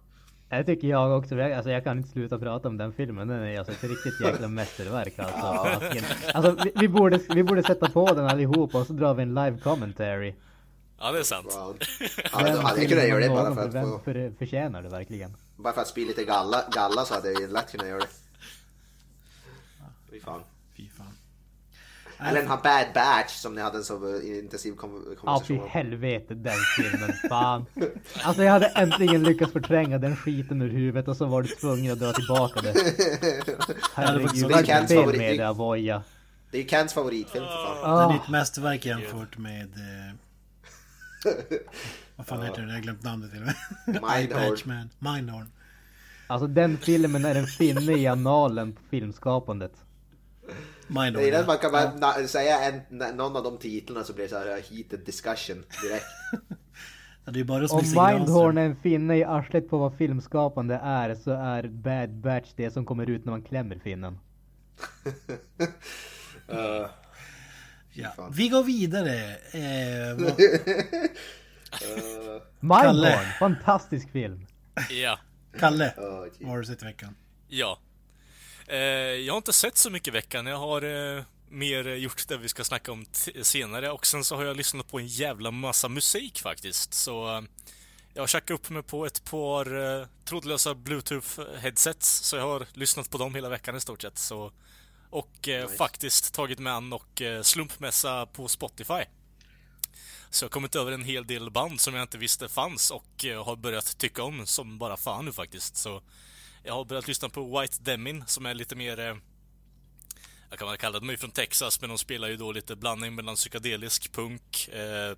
[0.48, 1.34] Det tycker jag också.
[1.34, 3.28] Jag- Alltså jag kan inte sluta prata om den filmen.
[3.28, 5.46] Den är alltså ett riktigt jäkla mästerverk alltså.
[6.34, 9.34] Alltså vi, vi, borde, vi borde sätta på den allihopa och så drar vi en
[9.34, 10.34] live commentary.
[11.00, 11.46] Ja, det är sant.
[11.58, 11.76] Wow.
[12.32, 15.36] Ja, då hade jag kunnat göra det bara för att, få, för, förtjänar det verkligen?
[15.56, 18.06] bara för att spilla lite galla, galla så hade jag lätt kunnat göra det.
[20.10, 20.40] Fy fan.
[22.20, 25.60] Eller den här Bad Batch som ni hade en så intensiv kom- Ja fy konversation
[25.60, 25.68] om.
[25.68, 27.66] helvete den filmen, fan.
[28.22, 31.92] Alltså jag hade äntligen lyckats förtränga den skiten ur huvudet och så var du tvungen
[31.92, 32.74] att dra tillbaka det.
[33.94, 36.02] Herregud, vad är fel med det Avoya?
[36.50, 38.08] Det är ju Kents favoritfilm för fan.
[38.08, 39.62] Det är ett mästerverk jämfört med...
[39.64, 40.14] Eh,
[42.16, 42.68] vad fan heter det?
[42.68, 43.46] Jag har glömt namnet till och
[44.66, 44.88] med.
[44.98, 45.50] Mindhorn.
[46.26, 49.72] alltså den filmen är en finne i analen på filmskapandet.
[50.88, 51.12] Mindhorn.
[51.12, 51.46] Det är den ja.
[51.46, 54.46] man kan bara na- säga en, någon av de titlarna så blir det så här
[54.46, 56.06] heated discussion direkt.
[57.24, 57.80] Ja, det är bara Om.
[58.16, 62.70] Mindhorn är en finne i arslet på vad filmskapande är så är Bad Batch det
[62.70, 64.18] som kommer ut när man klämmer finnen.
[66.52, 66.86] Uh,
[67.92, 68.10] Ja.
[68.16, 68.32] fan.
[68.32, 69.14] Vi går vidare.
[69.52, 70.46] Eh, vad, uh,
[72.60, 73.26] Mindhorn!
[73.38, 74.46] Fantastisk film!
[74.90, 75.18] Ja.
[75.58, 75.94] Kalle,
[76.40, 77.14] vad har du sett i veckan?
[77.48, 77.78] Ja.
[78.68, 80.46] Eh, jag har inte sett så mycket i veckan.
[80.46, 80.82] Jag har
[81.16, 83.06] eh, mer gjort det vi ska snacka om
[83.42, 86.94] senare och sen så har jag lyssnat på en jävla massa musik faktiskt.
[86.94, 87.42] Så eh,
[88.14, 93.18] jag har upp mig på ett par eh, trådlösa bluetooth-headsets så jag har lyssnat på
[93.18, 94.18] dem hela veckan i stort sett.
[94.18, 94.52] Så,
[95.10, 95.76] och eh, Nice.
[95.76, 99.02] faktiskt tagit med an och eh, slumpmässa på Spotify.
[100.30, 103.24] Så jag har kommit över en hel del band som jag inte visste fanns och
[103.24, 105.76] eh, har börjat tycka om som bara fan nu faktiskt.
[105.76, 106.02] Så
[106.68, 108.98] jag har börjat lyssna på White Demin som är lite mer...
[108.98, 109.16] Eh,
[110.50, 113.34] jag kan väl kalla dem från Texas, men de spelar ju då lite blandning mellan
[113.34, 115.16] psykedelisk punk, eh,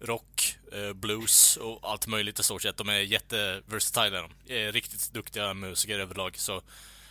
[0.00, 2.76] rock, eh, blues och allt möjligt i stort sett.
[2.76, 4.28] De är jätteversatila.
[4.46, 6.62] De är riktigt duktiga musiker överlag, så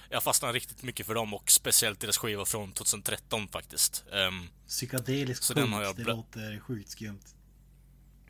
[0.10, 4.04] jag fastnar riktigt mycket för dem och speciellt deras skiva från 2013 faktiskt.
[4.12, 7.22] Ehm, Psykedelisk Så punk, den har jag det låter sjukt skumt.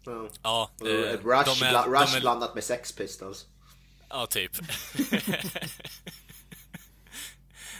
[0.07, 0.25] uh.
[0.43, 3.47] ja, eh, Rush, de är- bla- Rush de är- blandat med Sex Pistols.
[4.15, 4.51] Ja, typ.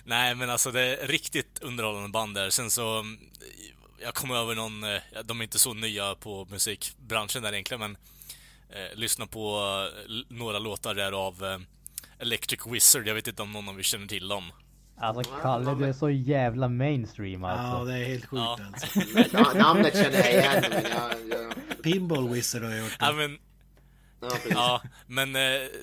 [0.03, 2.49] Nej, men alltså det är riktigt underhållande band där.
[2.49, 2.99] Sen så...
[2.99, 3.19] mm,
[4.01, 4.83] Jag kom över någon...
[4.83, 7.97] eh, De är inte så nya på musikbranschen där egentligen, men...
[8.69, 9.57] Eh, lyssna på
[10.07, 11.57] eh, några låtar där av eh,
[12.19, 13.07] Electric Wizard.
[13.07, 14.51] Jag vet inte om någon av er känner till dem.
[14.97, 17.77] Alltså Kalle, du är så jävla mainstream alltså.
[17.77, 18.59] Ja, det är helt sjukt Ja.
[18.73, 18.99] alltså.
[18.99, 22.95] Na- namnet känner jag igen men jag, Pinball Wizard har jag gjort.
[22.99, 23.37] Ja, men...
[24.23, 24.51] Ja, precis.
[24.51, 25.41] Ja, men eh,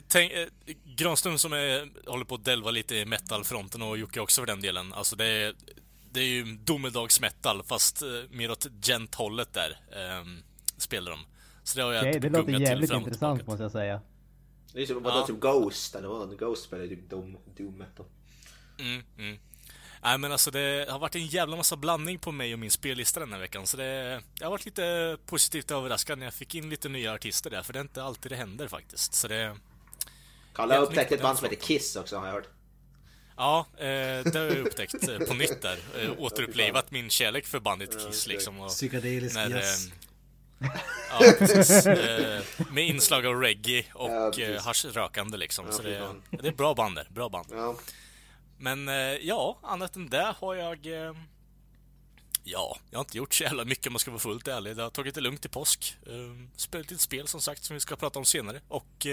[0.09, 0.47] tänk, eh,
[0.85, 4.61] Granström som är, håller på att delva lite i metalfronten och Jocke också för den
[4.61, 4.93] delen.
[4.93, 5.55] Alltså det är,
[6.11, 10.25] det är ju domedagsmetal fast eh, mer åt gent-hållet där eh,
[10.77, 11.21] spelar de.
[11.63, 14.01] Så det har jag Okej, det låter jävligt intressant måste jag säga.
[14.73, 15.27] Det är som vadå, Ja.
[15.27, 16.39] typ Ghost eller vad?
[16.39, 18.07] Ghost spelar ju typ Doom, Doom metal.
[18.79, 19.39] Mm, mm.
[20.03, 23.21] Nej men alltså det har varit en jävla massa blandning på mig och min spellista
[23.21, 23.67] den här veckan.
[23.67, 27.51] Så det, jag har varit lite positivt överraskad när jag fick in lite nya artister
[27.51, 27.63] där.
[27.63, 29.15] För det är inte alltid det händer faktiskt.
[29.15, 29.57] Så det...
[30.55, 31.63] Kalle har upptäckt ett band som heter.
[31.67, 32.49] Kiss också har jag hört.
[33.37, 35.79] Ja, eh, det har jag upptäckt eh, på nytt där.
[36.03, 38.61] Eh, återupplivat min kärlek för bandet Kiss liksom.
[38.61, 39.87] Och Psykedelisk när, jazz.
[39.87, 39.93] eh,
[41.11, 41.87] Ja, precis.
[41.87, 45.67] Eh, med inslag av reggae Ja, och eh, haschrökande liksom.
[45.67, 47.07] Ja, Så det, det är bra band där.
[47.11, 47.47] Bra band.
[47.51, 47.77] Ja.
[48.61, 50.87] Men eh, ja, annat än det har jag...
[50.87, 51.15] Eh,
[52.45, 54.79] ja, jag har inte gjort så jävla mycket om man ska vara fullt ärlig.
[54.79, 55.97] Jag har tagit det lugnt i påsk.
[56.07, 58.61] Eh, spelat lite spel som sagt som vi ska prata om senare.
[58.69, 59.07] Och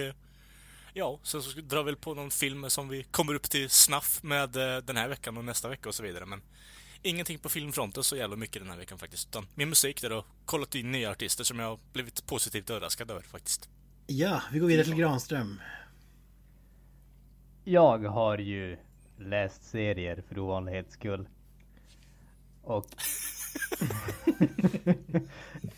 [0.94, 4.24] ja, sen så drar vi väl på någon film som vi kommer upp till snaff
[4.24, 4.50] med
[4.84, 6.26] den här veckan och nästa vecka och så vidare.
[6.26, 6.42] Men
[7.02, 9.28] ingenting på filmfronten så jävla mycket den här veckan faktiskt.
[9.28, 13.12] Utan min musik där och kollat in nya artister som jag har blivit positivt överraskad
[13.12, 13.70] över faktiskt.
[14.08, 15.62] Ja, vi går vidare till Granström.
[17.64, 18.78] Jag har ju
[19.18, 21.28] läst serier för ovanlighets skull.
[22.62, 22.86] Och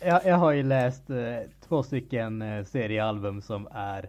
[0.00, 1.38] jag, jag har ju läst eh,
[1.68, 4.08] två stycken eh, seriealbum som är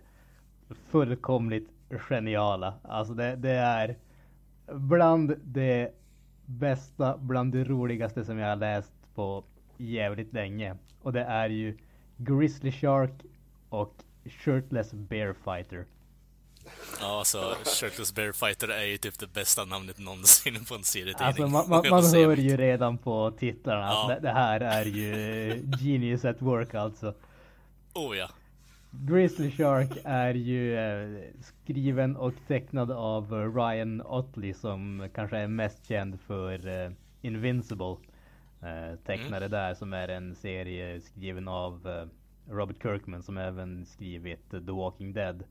[0.69, 2.73] fullkomligt geniala.
[2.83, 3.97] Alltså det, det är
[4.73, 5.91] bland det
[6.45, 9.43] bästa, bland det roligaste som jag har läst på
[9.77, 10.77] jävligt länge.
[11.01, 11.77] Och det är ju
[12.17, 13.25] Grizzly Shark
[13.69, 15.85] och Shirtless Bear Fighter.
[16.99, 21.27] Ja, alltså Shirtless Bear Fighter är ju typ det bästa namnet någonsin på en serietidning.
[21.27, 24.15] Alltså man, man, man hör ju redan på titlarna att Ja.
[24.15, 27.13] det, det här är ju genius at work alltså.
[27.93, 28.29] Oh ja.
[28.91, 35.47] Grizzly Shark är ju eh, skriven och tecknad av eh, Ryan Otley som kanske är
[35.47, 36.91] mest känd för eh,
[37.21, 37.97] Invincible.
[39.05, 42.07] Tecknare där som är en serie skriven av
[42.49, 45.43] Robert Kirkman som även skrivit The Walking Dead.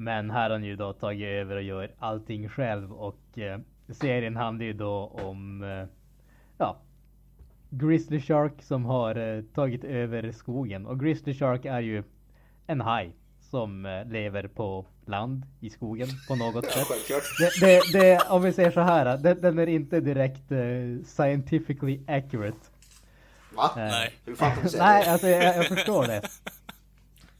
[0.00, 4.36] Men här har han ju då tagit över och gör allting själv och eh, serien
[4.36, 5.86] handlar ju då om eh,
[6.58, 6.76] ja,
[7.70, 10.86] Grizzly Shark som har eh, tagit över skogen.
[10.86, 12.02] Och Grizzly Shark är ju
[12.66, 16.88] en haj som eh, lever på land i skogen på något sätt.
[17.38, 22.00] Det, det, det, om vi säger så här, den, den är inte direkt eh, scientifically
[22.06, 22.58] accurate.
[23.56, 23.70] Va?
[23.76, 24.12] Nej.
[24.24, 26.22] Hur fan kan du säga Nej, alltså jag, jag förstår det.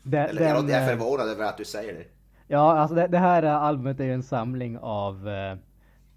[0.03, 2.18] jag den, jag är eh, förvånad över att du säger det.
[2.51, 5.57] Ja, alltså det, det här albumet är ju en samling av eh,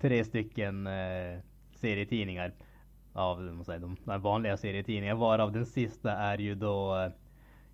[0.01, 1.39] tre stycken eh,
[1.75, 2.53] serietidningar.
[3.13, 5.19] Av säger, de, de vanliga serietidningarna.
[5.19, 7.11] Varav den sista är ju då eh,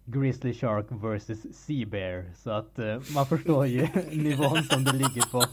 [0.06, 2.26] Grizzly Shark vs Sea Bear.
[2.36, 3.82] Så att eh, man förstår ju
[4.12, 5.44] nivån som det ligger på.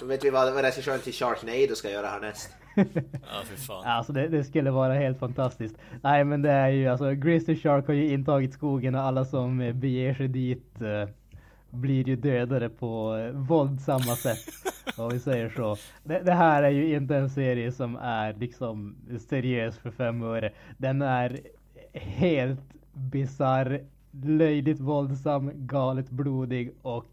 [0.00, 2.50] Då vet vi vad, vad regissören till Sharknado ska göra härnäst.
[2.74, 3.84] Ja, för fan.
[3.84, 5.76] Alltså det, det skulle vara helt fantastiskt.
[6.02, 9.60] Nej men det är ju alltså Grizzly Shark har ju intagit skogen och alla som
[9.60, 11.08] eh, beger sig dit eh,
[11.74, 14.38] blir ju dödade på eh, våldsamma sätt.
[14.98, 15.76] Om vi säger så.
[16.04, 18.96] Det, det här är ju inte en serie som är liksom
[19.28, 20.52] seriös för fem öre.
[20.78, 21.40] Den är
[21.92, 22.60] helt
[22.92, 27.06] bizarr, löjligt våldsam, galet blodig och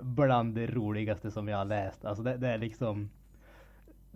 [0.00, 2.04] bland det roligaste som jag har läst.
[2.04, 3.10] Alltså det, det är liksom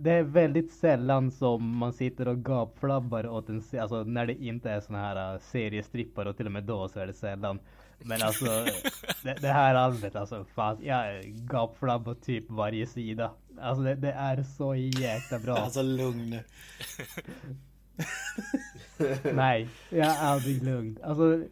[0.02, 4.42] det är väldigt sällan som man sitter och gapflabbar åt en se- alltså när det
[4.42, 7.60] inte är såna här uh, seriestrippar och till och med då så är det sällan.
[7.98, 8.44] Men alltså
[9.22, 13.30] det, det här albumet alltså fan jag gapflabbar typ varje sida.
[13.60, 15.56] Alltså det, det är så jäkla bra.
[15.56, 16.38] Alltså lugn.
[19.34, 20.98] Nej, jag är aldrig lugn.
[21.02, 21.42] Alltså,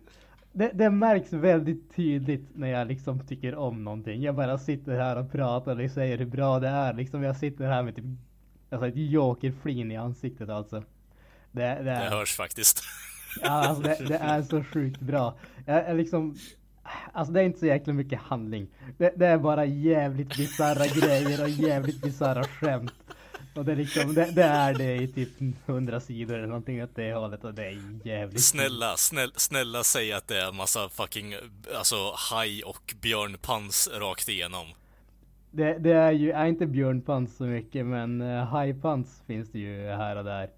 [0.52, 4.22] det, det märks väldigt tydligt när jag liksom tycker om någonting.
[4.22, 6.94] Jag bara sitter här och pratar och säger hur bra det är.
[6.94, 8.04] Liksom jag sitter här med typ
[8.70, 10.82] alltså ett jokerflin i ansiktet alltså.
[11.52, 12.82] Det, det, Det är, hörs faktiskt.
[13.42, 15.38] ja, alltså det, det är så sjukt bra.
[15.66, 16.38] Jag, jag liksom,
[17.12, 18.68] alltså det är inte så jäkla mycket handling.
[18.98, 22.92] Det, det är bara jävligt bisarra grejer och jävligt bisarra skämt.
[23.54, 25.28] Och det är liksom, det, det är det i typ
[25.66, 30.12] 100 sidor eller någonting åt det hållet och det är jävligt Snälla, snäll, snälla säg
[30.12, 31.34] att det är massa fucking,
[31.76, 34.66] alltså haj och björnpans rakt igenom.
[35.50, 39.86] Det, det är ju, är inte björnpants så mycket men uh, hajpants finns det ju
[39.86, 40.50] här och där.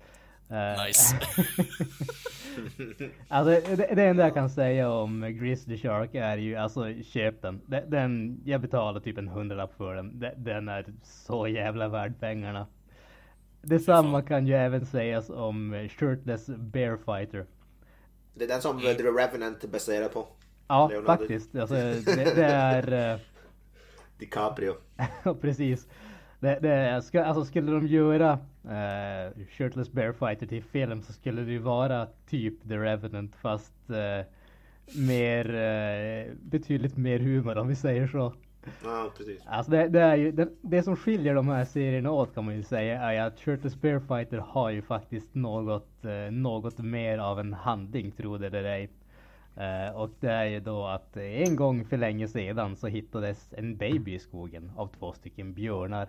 [0.51, 1.17] Eh, Nice.
[3.29, 7.61] alltså det, det enda jag kan säga om Grizzly Shark är ju alltså köp den.
[7.67, 10.21] Den, den jag betalar typ en hundralapp för den.
[10.21, 12.67] Den, den är så jävla värd pengarna.
[13.63, 17.47] Detsamma kan ju även sägas om Shirtless Bear Fighter.
[18.35, 20.27] Det är den som The Revenant är baserad på.
[20.69, 21.07] Ja, Leonardo.
[21.07, 21.55] faktiskt.
[21.55, 23.21] Alltså, det, det är...
[24.21, 24.75] DiCaprio.
[25.41, 25.89] Precis.
[26.41, 28.33] Det, det, ska, alltså skulle de göra
[28.65, 33.91] uh, Shirtless Bear Fighter till film så skulle det ju vara typ The Revenant fast
[33.91, 34.27] eh,
[35.07, 38.35] mer, eh, betydligt mer humor om vi säger så.
[38.85, 39.43] Ja, precis.
[39.47, 42.57] Alltså det, det är ju, det, det som skiljer de här serierna åt kan man
[42.57, 47.53] ju säga är att Shirtless Bear Fighter har ju faktiskt något, något mer av en
[47.53, 48.91] handling, tro det eller ej.
[49.57, 53.77] Eh, och det är ju då att en gång för länge sedan så hittades en
[53.77, 56.09] baby i skogen av två stycken björnar.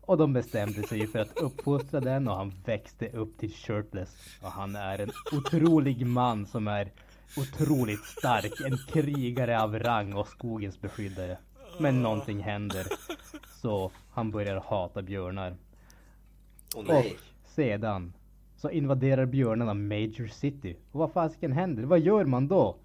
[0.00, 4.38] Och de bestämde sig för att uppfostra den och han växte upp till shirtless.
[4.42, 6.92] Och han är en otrolig man som är
[7.36, 8.52] otroligt stark.
[8.66, 11.38] En krigare av rang och skogens beskyddare.
[11.80, 12.86] Men någonting händer.
[13.62, 15.56] Så han börjar hata björnar.
[16.76, 17.04] Åh Och
[17.44, 18.12] sedan
[18.64, 20.76] så invaderar björnarna Major City.
[20.92, 21.82] Och vad fasiken händer?
[21.82, 22.76] Vad gör man då?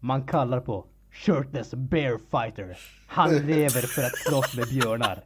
[0.00, 2.78] Man kallar på Shirtless Bear Fighter.
[3.06, 5.22] Han lever för att slåss med björnar.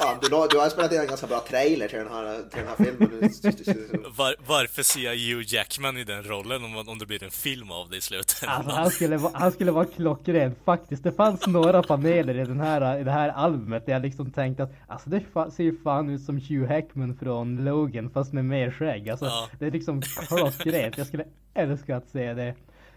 [0.00, 2.68] Fan, du, du har spelat in en ganska bra trailer till den här, till den
[2.68, 4.12] här filmen.
[4.16, 7.70] Var, varför ser jag Hugh Jackman i den rollen om, om det blir en film
[7.70, 8.56] av det i slutändan?
[8.56, 11.04] Alltså han skulle, vara- han skulle vara klockren faktiskt.
[11.04, 14.62] Det fanns några paneler i, den här, i det här albumet där jag liksom tänkte
[14.62, 15.22] att alltså det
[15.56, 19.10] ser ju fan ut som Hugh Hackman från Logan fast med mer skägg.
[19.10, 19.48] Alltså Ja.
[19.58, 20.98] det är liksom klockrent.
[20.98, 21.24] Jag skulle
[21.54, 22.54] älska att se det.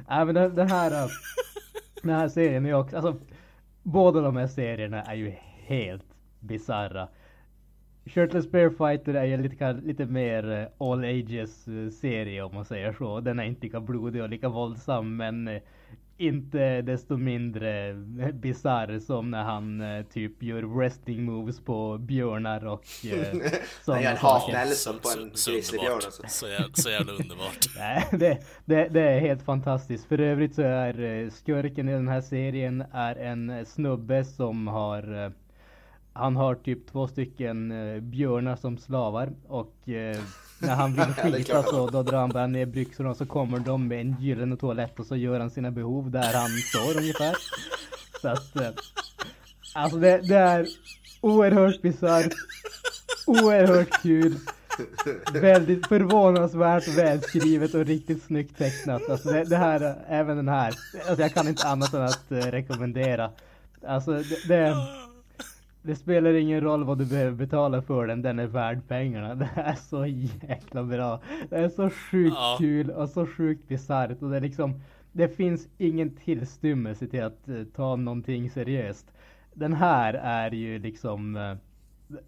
[0.09, 1.07] Även den, den här äh,
[2.01, 3.15] den här serien är ju också, alltså
[3.83, 5.33] båda de här serierna är ju
[5.65, 6.03] helt
[6.43, 7.07] bisarra.
[8.05, 12.65] Shirtless Bear Fighter är ju lite, lite mer eh, all ages eh, serie om man
[12.65, 13.19] säger så.
[13.19, 15.61] Den är inte lika blodig och lika våldsam men eh,
[16.17, 17.93] inte desto mindre
[18.33, 19.83] bisarr som när han
[20.13, 23.51] typ gör wrestling moves på björnar och eh, Han gör
[23.83, 24.53] sådana en saker.
[24.53, 26.01] Nelson på en så grizzlybjörn.
[26.27, 27.57] Så, jävla, så jävla underbart.
[27.77, 30.05] Nej, det, det, det är helt fantastiskt.
[30.05, 35.33] För övrigt så är skurken i den här serien är en snubbe som har
[36.13, 40.17] han har typ två stycken eh, björnar som slavar och eh,
[40.59, 41.03] när han vill
[41.33, 44.57] skita så då drar han bara ner byxorna och så kommer de med en gyllene
[44.57, 47.35] toalett och så gör han sina behov där han står ungefär.
[48.21, 48.69] Så att eh,
[49.73, 50.67] alltså det, det är
[51.21, 52.33] oerhört bisarrt,
[53.27, 54.35] oerhört kul.
[55.33, 59.09] Väldigt förvånansvärt välskrivet och riktigt snyggt tecknat.
[59.09, 60.73] Alltså det, det här, även den här.
[61.07, 63.31] Alltså jag kan inte annat än att eh, rekommendera.
[63.87, 64.75] Alltså det, det,
[65.83, 69.35] det spelar ingen roll vad du behöver betala för den, den är värd pengarna.
[69.35, 71.21] Det är så jäkla bra.
[71.49, 72.55] Det är så sjukt Ja.
[72.59, 74.81] kul och så sjukt bisarrt och det är liksom
[75.11, 79.11] Det finns ingen tillstymmelse till att eh, ta någonting seriöst.
[79.53, 81.55] Den här är ju liksom eh,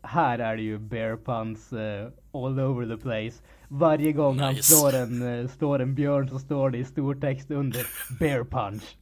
[0.01, 3.43] här är det ju bear puns eh, all over the place.
[3.67, 4.63] Varje gång han Nice.
[4.75, 7.81] slår en, slår en björn så står det i stor text under
[8.19, 8.97] bear punch.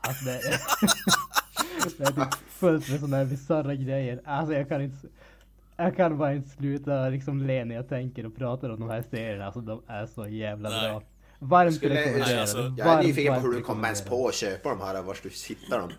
[0.00, 0.40] Alltså det,
[1.98, 4.20] det är typ fullt med sådana här bisarra grejer.
[4.24, 5.06] Alltså jag kan inte
[5.76, 9.02] jag kan bara inte sluta liksom le när jag tänker och pratar om de här
[9.10, 9.46] serierna.
[9.46, 10.90] Alltså de är så jävla Nej.
[10.90, 11.02] bra.
[11.38, 12.40] Varmt Skulle- rekommenderade.
[12.40, 14.80] alltså, Jag är Varmt, nyfiken på varmt hur du kom ens på att köpa de
[14.80, 15.90] här, vart du hittar dem.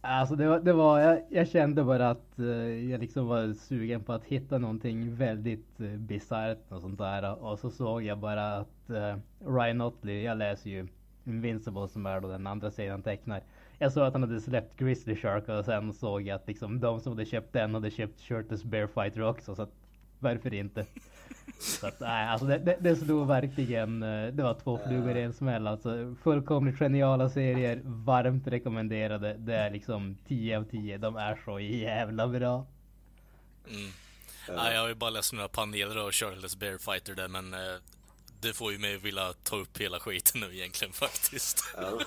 [0.00, 2.46] Alltså det var, det var jag, jag kände bara att eh,
[2.90, 7.44] jag liksom var sugen på att hitta någonting väldigt uh, bisarrt och sånt där.
[7.44, 9.16] Och så såg jag bara att eh,
[9.46, 10.88] Ryan Otley, jag läser ju
[11.24, 13.42] Invincible som är då den andra serien han tecknar.
[13.82, 17.00] Jag såg att han hade släppt Grizzly Shark och sen såg jag att liksom de
[17.00, 19.54] som hade köpt den hade köpt Shirtless Bear Fighter också.
[19.54, 19.72] Så att,
[20.18, 20.86] varför inte?
[21.58, 25.22] Så att, nej, alltså det, det, det slog verkligen, eh, det var två flugor i
[25.22, 26.14] en smäll alltså.
[26.22, 29.34] Fullkomligt geniala serier, varmt rekommenderade.
[29.38, 32.66] Det är liksom 10 av 10, de är så jävla bra.
[33.68, 33.90] Mm.
[34.48, 37.80] Ja, jag har ju bara läst några paneler av Charles Bear Fighter där, men eh,
[38.40, 41.74] det får ju mig vilja ta upp hela skiten nu egentligen faktiskt.
[41.76, 42.00] Ja.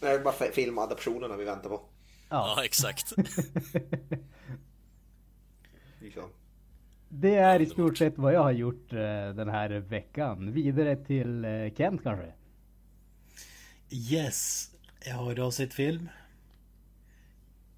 [0.00, 1.80] Det är bara fi- filmadaptionerna vi väntar på.
[2.28, 3.12] Ja, exakt.
[6.00, 6.30] Liksom.
[7.08, 8.98] Det är i stort sett vad jag har gjort eh,
[9.34, 10.52] den här veckan.
[10.52, 12.32] Vidare till eh, Kent kanske?
[13.90, 14.70] Yes,
[15.06, 16.08] jag har idag sett film.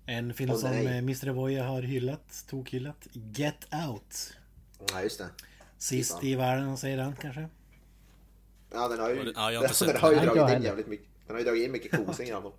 [0.07, 0.87] En film Åh, som nej.
[0.87, 1.33] eh, Mr.
[1.33, 3.07] Boye har hyllat, tokhyllat.
[3.13, 4.37] Get Out.
[4.93, 5.29] Ja, just det.
[5.79, 7.49] Sist i världen säger han kanske.
[8.73, 10.25] Ja, den har ju, Ja, jag har inte den, sett har ju den.
[10.27, 10.67] dragit in heller.
[10.67, 11.07] jävligt mycket.
[11.27, 12.53] Den har ju dragit in mycket kosing i alla fall.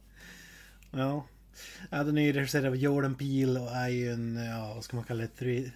[0.91, 1.25] Ja.
[1.91, 4.95] ja den är ju regisserad av Jordan Peele och är ju en, ja vad ska
[4.95, 5.39] man kalla det?
[5.45, 5.71] Thri-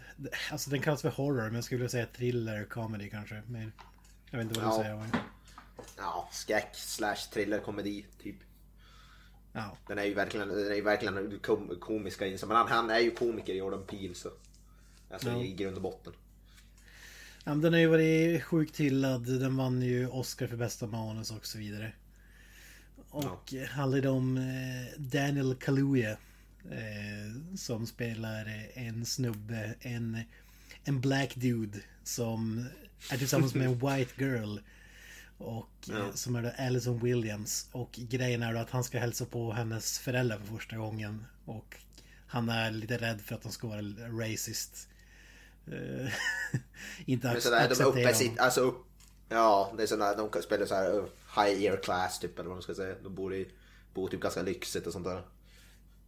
[0.52, 3.42] alltså den kallas för horror men jag skulle vilja säga thriller comedy kanske.
[3.48, 3.72] Mer.
[4.32, 4.84] Jag vet inte vad du Ja.
[4.84, 5.22] säger.
[5.98, 8.36] Ja, skräck slash thriller komedi typ.
[9.54, 9.78] Ja.
[9.88, 12.48] Den är ju verkligen, den är ju verkligen kom, komiska inslag.
[12.48, 14.30] Men han, han är ju komiker Jordan Peele så.
[15.12, 15.42] Alltså Ja.
[15.44, 16.14] i grund och botten.
[17.44, 19.40] Ja, men den har ju varit sjukt hyllad.
[19.40, 21.94] Den vann ju Oscar för bästa manus och så vidare.
[23.12, 23.66] Och ja.
[23.66, 26.18] handlar om eh, Daniel Kaluuya.
[26.72, 30.24] Eh, som spelar en snubbe, en,
[30.84, 32.66] en black dude som
[33.12, 34.58] är tillsammans med en white girl.
[35.38, 36.14] Och ja.
[36.14, 37.70] som är då Alison Williams.
[37.72, 41.26] Och grejen är då att han ska hälsa på hennes föräldrar för första gången.
[41.46, 41.78] Och
[42.28, 43.82] han är lite rädd för att de ska vara
[44.22, 44.88] racist.
[47.06, 48.86] inte acceptera de sitt, alltså upp,
[49.32, 51.04] Ja, det är sådana, de spelar så här uh,
[51.36, 52.96] high ear class typ eller vad man ska säga.
[53.04, 53.48] De bor, i,
[53.94, 55.24] bor typ ganska lyxigt och sånt där.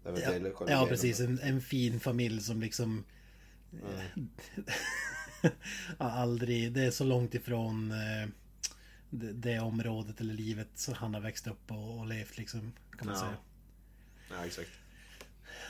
[0.03, 1.19] Ja, ja precis.
[1.19, 3.03] En, en, fin familj som liksom...
[3.71, 4.29] Mm.
[5.97, 6.73] aldrig...
[6.73, 8.29] Det är så långt ifrån eh,
[9.09, 12.73] det, det, området eller livet som han har växt upp och, och levt liksom.
[12.97, 13.21] Kan man ja.
[13.21, 13.37] säga.
[14.29, 14.69] Ja, exakt.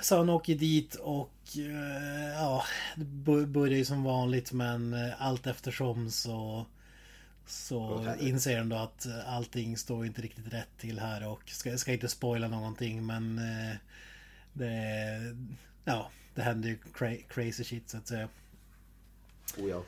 [0.01, 2.63] Så han åker dit och eh, ja,
[2.95, 3.05] det
[3.45, 6.65] börjar ju som vanligt men eh, allt eftersom så
[7.45, 11.93] så inser han då att allting står inte riktigt rätt till här och ska, ska
[11.93, 13.75] inte spoila någonting men eh,
[14.53, 15.35] det,
[15.85, 18.29] ja, det händer ju cra crazy shit så att säga.
[19.57, 19.83] Oh ja.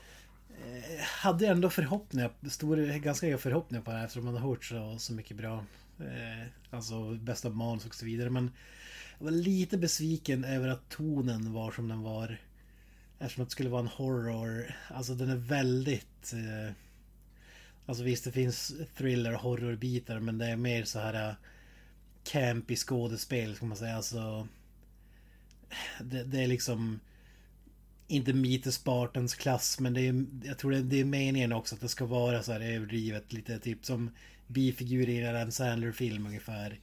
[0.49, 4.65] Eh, hade ändå förhoppningar, stor, ganska höga förhoppningar på det här eftersom man har hört
[4.65, 5.65] så, så mycket bra.
[5.99, 8.51] Eh, alltså bästa manus och så vidare men
[9.17, 12.37] jag var lite besviken över att tonen var som den var.
[13.19, 14.75] Eftersom det skulle vara en horror.
[14.87, 16.33] Alltså den är väldigt...
[16.33, 16.73] Eh,
[17.85, 21.29] alltså visst det finns thriller och horrorbitar men det är mer så här...
[21.29, 21.35] Uh,
[22.25, 23.95] campy skådespel ska man säga.
[23.95, 24.47] Alltså...
[26.01, 26.99] Det, det är liksom...
[28.07, 31.81] Inte Meet Spartans klass men det är, jag tror det, det är meningen också att
[31.81, 33.33] det ska vara så här överdrivet.
[33.33, 34.09] Lite typ som
[34.47, 36.79] bifigurer i en Sandler-film ungefär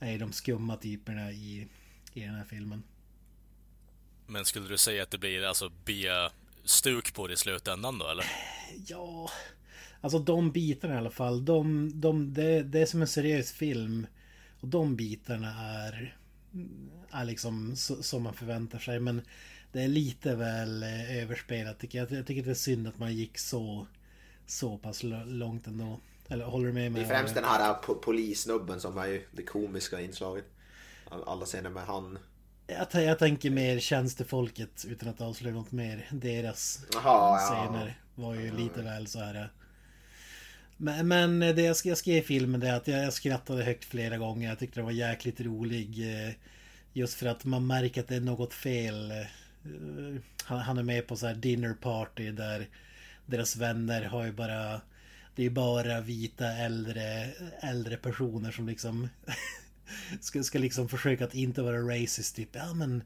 [0.00, 1.68] är de skumma typerna i,
[2.12, 2.82] i den här filmen.
[4.26, 8.24] Men skulle du säga att det blir alltså B-stuk på det i slutändan då eller?
[8.86, 9.30] Ja,
[10.00, 11.44] alltså de bitarna i alla fall.
[11.44, 14.06] De, de, det, det är som en seriös film.
[14.60, 16.16] Och de bitarna är,
[17.10, 19.00] är liksom så, som man förväntar sig.
[19.00, 19.22] Men
[19.72, 22.12] det är lite väl eh, överspelat tycker jag.
[22.12, 23.86] Jag tycker det är synd att man gick så,
[24.46, 26.00] så pass långt ändå.
[26.28, 27.00] Eller håller du med mig?
[27.02, 30.44] Det är främst den här polissnubben som är ju det komiska inslaget.
[31.26, 32.18] Alla scener med han.
[32.66, 36.08] Jag, jag tänker mer tjänstefolket utan att avslöja något mer.
[36.10, 38.22] Deras Aha, scener ja.
[38.22, 39.52] var ju lite väl så här.
[40.76, 43.84] Men, men det jag skrev, jag skrev i filmen det är att jag skrattade högt
[43.84, 44.48] flera gånger.
[44.48, 46.12] Jag tyckte det var jäkligt rolig.
[46.12, 46.32] Eh,
[46.92, 49.10] just för att man märker att det är något fel.
[49.10, 49.26] Eh,
[50.44, 52.68] han är med på så här dinner party där
[53.26, 54.80] deras vänner har ju bara
[55.34, 59.08] det är bara vita äldre, äldre personer som liksom
[60.20, 62.36] ska, ska liksom försöka att inte vara racist.
[62.36, 63.02] Typ, ja men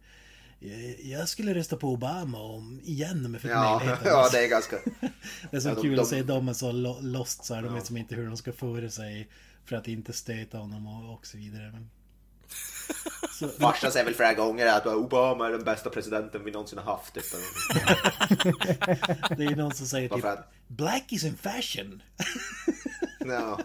[1.02, 3.82] jag skulle rösta på Obama om, igen om jag fick ja.
[4.04, 4.76] Ja, det är ganska...
[5.50, 6.02] det är så ja, de, kul de...
[6.02, 7.62] att se dem är så lost så här.
[7.62, 7.74] De ja.
[7.74, 9.28] vet som inte hur de ska föra sig
[9.64, 11.72] för att inte stöta honom och, och så vidare.
[11.72, 11.90] Men...
[13.58, 17.14] Farsan säger väl flera gånger att Obama är den bästa presidenten vi någonsin har haft.
[17.14, 17.24] Typ.
[19.36, 20.52] det är ju någon som säger typ att...
[20.66, 22.02] Black is in fashion.
[23.18, 23.60] ja.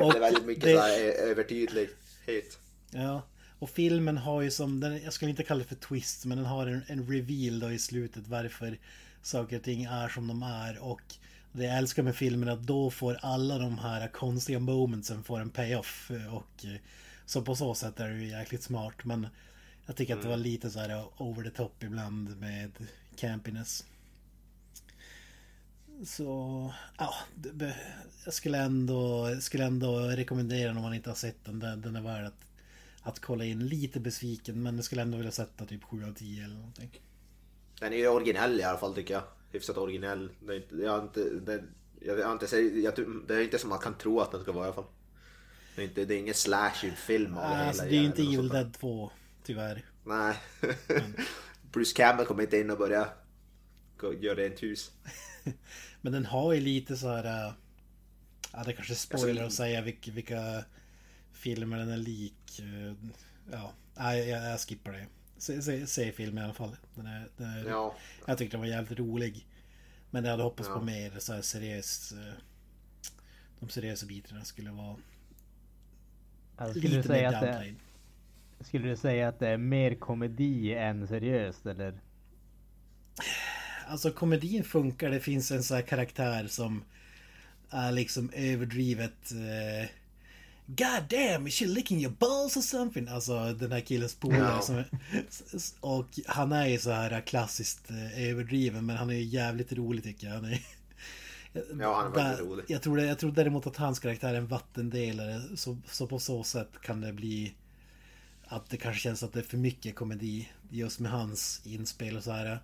[0.00, 0.74] Och det är väldigt mycket det...
[0.74, 2.58] så här övertydlighet.
[2.90, 3.22] Ja.
[3.58, 6.46] Och filmen har ju som, den, jag skulle inte kalla det för twist, men den
[6.46, 8.78] har en, en reveal då i slutet varför
[9.22, 10.78] saker och ting är som de är.
[10.78, 11.02] Och
[11.52, 15.40] det jag älskar med filmen är att då får alla de här konstiga momentsen får
[15.40, 16.10] en payoff.
[16.30, 16.64] Och
[17.26, 19.04] så på så sätt är det ju jäkligt smart.
[19.04, 19.26] Men
[19.86, 20.44] jag tycker att det var mm.
[20.44, 22.72] lite så här over the top ibland med
[23.16, 23.84] campiness.
[26.04, 27.14] Så, ja.
[28.24, 31.58] Jag skulle ändå, skulle ändå rekommendera den om man inte har sett den.
[31.58, 32.47] Den, är värd att,
[33.02, 33.66] att kolla in.
[33.66, 37.00] Lite besviken men jag skulle ändå vilja sätta typ 7 av 10 eller någonting.
[37.80, 40.30] Den är ju originell i alla fall tycker jag hyfsat originell.
[40.40, 41.64] Det är inte, jag inte, det,
[42.00, 42.94] jag har inte, jag,
[43.28, 44.84] det är inte som man kan tro att den ska vara i alla fall.
[45.76, 48.48] Det är, inte, det är ingen slasher-film av det alltså, Det är ju inte Evil
[48.48, 49.10] Dead 2,
[49.44, 49.84] tyvärr.
[50.04, 50.36] Nej.
[51.72, 53.08] Bruce Campbell kommer inte in och börja
[54.20, 54.90] göra rent hus.
[56.00, 57.46] Men den har ju lite så här...
[57.46, 57.52] Äh,
[58.52, 60.64] ja, det kanske spoiler alltså, att säga vilka, vilka
[61.38, 62.60] filmer den är lik.
[62.60, 62.92] Äh,
[63.52, 63.72] ja,
[64.16, 65.06] jag, jag skippar det.
[65.38, 66.76] Se, se, se filmen i alla fall.
[66.94, 67.94] Den är, den är, ja.
[68.26, 69.46] Jag tyckte den var jävligt rolig.
[70.10, 70.78] Men jag hade hoppats ja.
[70.78, 72.12] på mer så här seriöst.
[72.12, 72.18] Eh,
[73.60, 74.96] de seriösa bitarna skulle vara
[76.56, 77.74] alltså, skulle lite du säga mer att det,
[78.64, 82.00] Skulle du säga att det är mer komedi än seriöst eller?
[83.86, 85.10] Alltså komedin funkar.
[85.10, 86.84] Det finns en sån här karaktär som
[87.70, 89.88] är liksom överdrivet eh,
[90.70, 93.08] God damn, is she licking your balls or something?
[93.08, 94.84] Alltså den här killens polare som
[95.80, 100.04] Och han är ju så här klassiskt eh, överdriven men han är ju jävligt rolig
[100.04, 100.34] tycker jag.
[100.34, 100.60] Han är,
[101.80, 102.64] Ja, han är faktiskt rolig.
[102.68, 105.42] Jag tror, det, jag tror däremot att hans karaktär är en vattendelare.
[105.56, 107.54] Så, så på så sätt kan det bli
[108.44, 112.24] att det kanske känns att det är för mycket komedi just med hans inspel och
[112.24, 112.60] så här.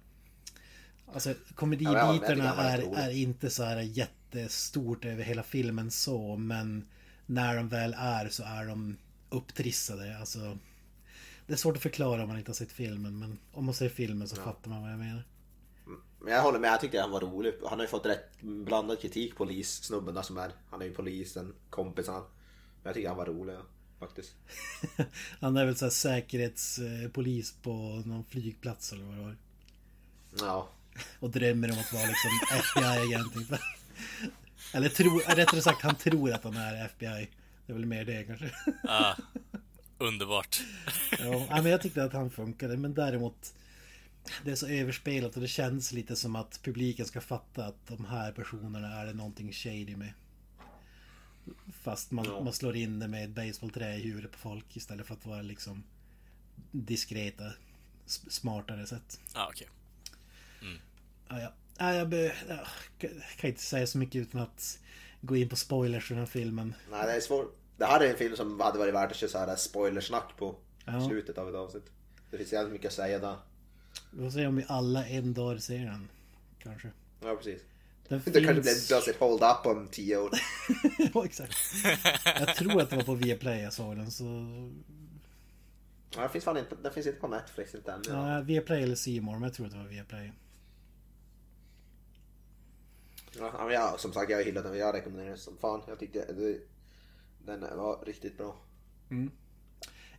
[1.13, 6.85] Alltså Ja, komedibitarna var är, är inte så här jättestort över hela filmen så men
[7.27, 8.97] när de väl är så är de
[9.29, 10.19] upptrissade.
[10.19, 10.59] Alltså
[11.47, 13.89] det är svårt att förklara om man inte har sett filmen men om man ser
[13.89, 15.25] filmen så fattar man vad jag menar.
[16.21, 17.55] Men jag håller med, jag tyckte han var rolig.
[17.69, 20.53] Han har ju fått rätt blandad kritik, polissnubben där som är.
[20.71, 22.15] Han är ju polisen, kompisen.
[22.15, 22.25] Men
[22.83, 23.63] jag tycker han var rolig, ja,
[23.99, 24.35] faktiskt.
[25.41, 29.37] Han är väl så här säkerhetspolis på någon flygplats eller vad det var.
[30.41, 30.69] Ja.
[31.21, 33.61] Och drömmer om att vara liksom FBI-agent.
[34.75, 37.29] Eller tror, rättare sagt han tror att han är FBI.
[37.67, 38.51] Det är väl mer det kanske.
[38.85, 39.15] Ah,
[39.99, 40.63] underbart.
[41.19, 42.77] Ja, men jag tyckte att han funkade.
[42.77, 43.55] Men däremot
[44.45, 48.05] Det är så överspelat och det känns lite som att publiken ska fatta att de
[48.05, 50.13] här personerna är det någonting shady med.
[51.83, 52.41] Fast man, Ja.
[52.41, 55.43] man slår in det med ett baseballträ i huvudet på folk istället för att vara
[55.43, 55.83] liksom
[56.71, 57.45] diskreta,
[58.07, 59.21] smartare sätt.
[59.35, 59.69] Ah, okej.
[61.29, 61.53] Ja, ja.
[61.79, 62.59] Ja, jag be, ja,
[62.99, 64.79] kan- inte säga så mycket utan att
[65.21, 66.75] gå in på spoilers i den här filmen.
[66.91, 67.57] Nej, det är svårt.
[67.77, 70.55] Det här är en film som hade varit värt att köra så här spoilersnack på
[70.85, 71.09] Ja.
[71.09, 71.85] slutet av ett avsnitt.
[72.31, 73.37] Det finns jävligt mycket att säga där.
[74.11, 76.09] Vi får se om vi alla en dag ser den.
[76.59, 76.89] Kanske.
[77.23, 77.61] Ja, precis.
[78.09, 80.31] Den Det kanske finns- blir Does it hold up om tio år.
[81.15, 81.57] ja, exakt.
[82.25, 84.25] Jag tror att det var på Viaplay jag såg den så...
[86.15, 88.03] Ja, den finns fan inte, den finns inte på Netflix inte än.
[88.09, 88.41] Ja.
[88.41, 90.33] Viaplay eller More, men jag tror att det var Viaplay.
[93.39, 94.79] Ja, jag, som sagt, jag hyllat den.
[94.79, 95.83] Jag rekommenderar den som fan.
[95.89, 96.59] Jag tyckte det,
[97.47, 98.57] den var riktigt bra.
[99.11, 99.31] Mm.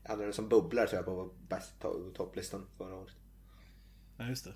[0.03, 3.13] Jag hade den som bubblar tror jag på bäst to- topplistan förra året.
[4.17, 4.53] Ja, just det.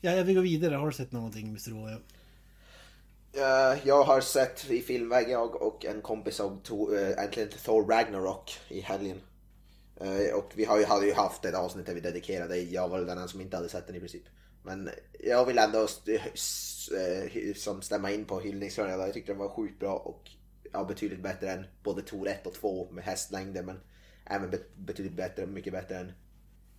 [0.00, 0.74] Ja, jag vill gå vidare.
[0.74, 1.72] Har du sett någonting Mr.
[1.84, 1.98] Oja?
[3.32, 8.58] Eh, jag har sett i filmväg, jag och en kompis av uh, äntligen Thor Ragnarok
[8.68, 9.20] i helgen.
[10.00, 12.98] Eh, och vi har ju, hade ju haft ett avsnitt där vi dedikerade, jag var
[12.98, 14.22] den enda som inte hade sett den i princip.
[14.66, 14.90] Men
[15.20, 19.00] jag vill ändå eh, som stämma in på hyllningskören.
[19.00, 20.30] Jag tyckte den var sjukt bra och
[20.72, 23.62] ja, betydligt bättre än både Tor 1 och 2 med hästlängder.
[23.62, 23.80] Men
[24.24, 26.12] även bet- betydligt bättre, mycket bättre än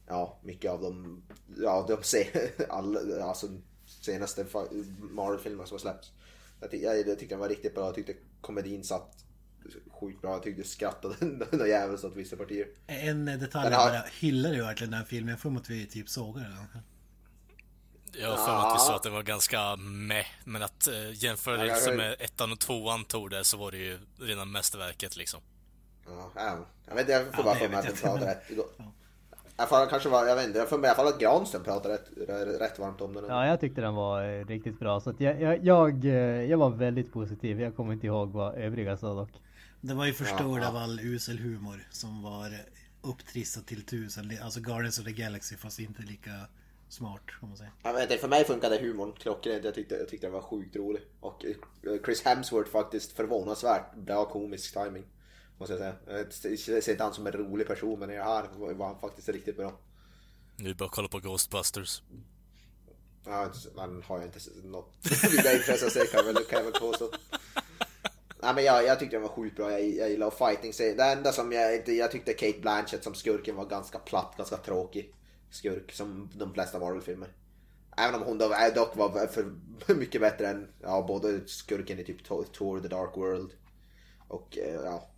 [0.07, 1.23] ja, mycket av de,
[1.57, 2.27] ja, de se,
[2.69, 3.47] alla, alltså,
[3.85, 4.45] senaste
[5.11, 6.11] Marvel-filmerna som har släppts.
[6.61, 7.85] Jag, ty- jag, jag tyckte den var riktigt bra.
[7.85, 9.25] Jag tyckte komedin satt
[10.01, 10.31] sjukt bra.
[10.31, 12.67] Jag tyckte jag skrattade något jävligt åt vissa partier.
[12.87, 15.29] En detalj Den har- bara, hyllar du verkligen den här filmen?
[15.29, 16.81] Jag får mig att vi typ sågar den.
[18.21, 21.23] Jag har för mig att vi sa att den var ganska meh, men att eh,
[21.23, 25.17] jämförelse Ja, jag- med ettan och tvåan tog det så var det ju rena mästerverket
[25.17, 25.39] liksom.
[26.07, 26.57] Ja, ja.
[26.87, 28.19] Jag vet inte, jag får Ja, bara det för mig att jag de inte, pratar
[28.19, 28.87] men- rätt.
[29.59, 31.63] Jag får kanske var, jag vet inte, jag får mig i alla fall att Granström
[31.63, 32.07] pratar rätt,
[32.61, 33.25] rätt varmt om den.
[33.27, 35.01] Ja, jag tyckte den var eh, riktigt bra.
[35.01, 36.11] Så att jag, jag, jag, eh,
[36.43, 37.61] jag var väldigt positiv.
[37.61, 39.29] Jag kommer inte ihåg vad övriga sa dock.
[39.81, 42.51] Det var ju förstörd Ja, av all usel humor som var
[43.01, 44.37] upptrissad till tusen.
[44.43, 46.31] Alltså Guardians of the Galaxy fast inte lika
[46.89, 47.71] smart om man säger.
[47.83, 49.63] Jag vet inte, för mig funkade humorn klockrent.
[49.63, 51.01] Jag tyckte, jag tyckte den var sjukt rolig.
[51.19, 51.55] Och eh,
[52.05, 55.05] Chris Hemsworth faktiskt förvånansvärt bra komisk timing
[55.57, 56.23] Måste jag säga.
[56.75, 59.29] Jag ser inte han som en rolig person men i det här var han faktiskt
[59.29, 59.79] riktigt bra.
[60.55, 62.01] Nu bara kolla på Ghostbusters.
[63.25, 64.93] Ja, man har ju inte något
[65.31, 67.11] vidare intresse att se kan jag väl, jag påstå.
[68.41, 70.95] Nej men jag, jag tyckte den var sjukt bra, jag, jag gillar fighting.
[70.97, 74.57] Det enda som jag inte, jag tyckte Kate Blanchett som skurken var ganska platt, ganska
[74.57, 75.13] tråkig
[75.49, 77.29] skurk som de flesta Marvel-filmer.
[77.97, 79.53] Även om hon eh, dock var för
[79.95, 82.23] mycket bättre än ja, både skurken i typ
[82.53, 83.51] Tour The Dark World
[84.27, 85.09] och eh, ja,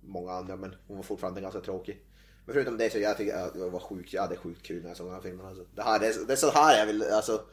[0.00, 2.04] många andra men hon var fortfarande ganska tråkig.
[2.44, 4.88] Men förutom det så jag tycker jag det var sjukt, jag hade sjukt kul när
[4.88, 5.46] jag såg den här filmen.
[5.46, 5.64] Alltså.
[5.74, 7.44] Det, här, det, är, det är så här jag vill, alltså.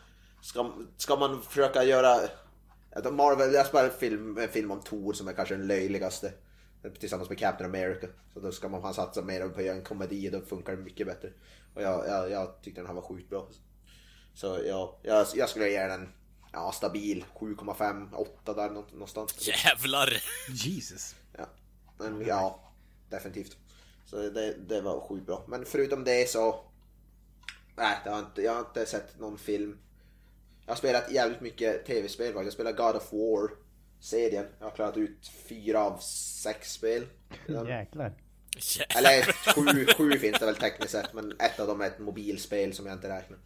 [0.41, 2.19] Ska, ska man försöka göra...
[3.11, 6.33] Marvel, jag spelar film, en film om Thor som är kanske den löjligaste.
[6.83, 8.07] Eh, tillsammans med Captain America.
[8.33, 10.83] Så då ska man fan satsa mer på att göra en komedi, då funkar det
[10.83, 11.29] mycket bättre.
[11.73, 13.47] Och jag, jag, jag tyckte den här var sjukt bra.
[14.33, 16.09] Så ja, jag, jag skulle ge den
[16.51, 19.47] ja, stabil 7,5, 8 där nå- någonstans.
[19.47, 20.09] Jävlar!
[20.49, 21.15] Jesus.
[21.37, 21.45] Ja,
[21.97, 22.71] men ja,
[23.09, 23.57] definitivt.
[24.05, 25.43] Så det, det var sjukt bra.
[25.47, 26.65] Men förutom det så...
[27.77, 29.77] Nej, det har inte, jag har inte sett någon film.
[30.65, 32.45] Jag har spelat jävligt mycket tv-spel faktiskt.
[32.45, 33.49] Jag spelar God of War
[33.99, 34.45] serien.
[34.59, 35.97] Jag har klarat ut fyra av
[36.43, 37.07] sex spel.
[37.67, 38.13] Jäklar.
[38.57, 39.11] Jävlar.
[39.11, 39.23] Eller
[39.53, 42.85] sju, sju finns det väl tekniskt sett, men ett av dem är ett mobilspel som
[42.85, 43.37] jag inte räknar.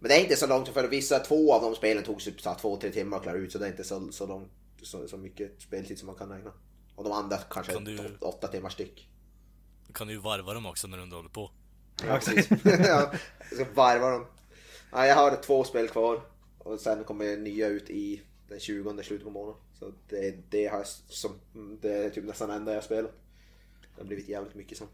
[0.00, 2.76] Men det är inte så långt, för vissa, två av de spelen tog typ två,
[2.76, 4.50] tre timmar att klara ut, så det är inte så, så långt,
[4.82, 6.52] så, så mycket speltid som man kan räkna.
[6.94, 9.08] Och de andra kanske Kan du- åt- åtta timmar styck.
[9.94, 11.50] kan du ju varva dem också när du inte håller på.
[12.06, 12.48] Ja, precis.
[12.64, 13.12] ja,
[13.50, 14.26] jag ska varva dem.
[14.92, 16.20] Ja, jag har två spel kvar.
[16.58, 19.60] Och sen kommer nya ut i den 20 slutet på månaden.
[19.78, 21.38] Så det, det, har som,
[21.82, 23.10] det är typ nästan enda jag spelar.
[23.96, 24.92] Det har blivit jävligt mycket sånt.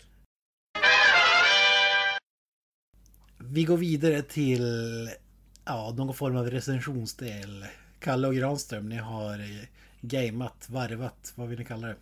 [3.39, 4.65] Vi går vidare till
[5.65, 7.67] ja, någon form av recensionsdel.
[8.01, 9.67] Kalle och Granström, ni har
[10.01, 11.97] gameat, varvat, vad vill ni kalla det?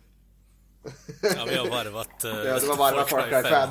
[1.35, 2.25] Ja, vi har varvat...
[2.25, 3.69] Uh, ja, det var varvat Far Cry 5.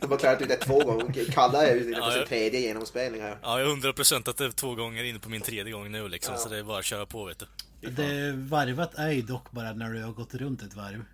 [0.00, 1.32] De har klarat ut det två gånger.
[1.32, 3.38] Kalle är ju inne på sin tredje genomspelning här.
[3.42, 5.92] Ja, jag är hundra procent att det är två gånger inne på min tredje gång
[5.92, 6.34] nu liksom.
[6.34, 6.40] Ja.
[6.40, 7.46] Så det är bara att köra på vet du.
[7.90, 11.04] Det varvat är ju dock bara när du har gått runt ett varv.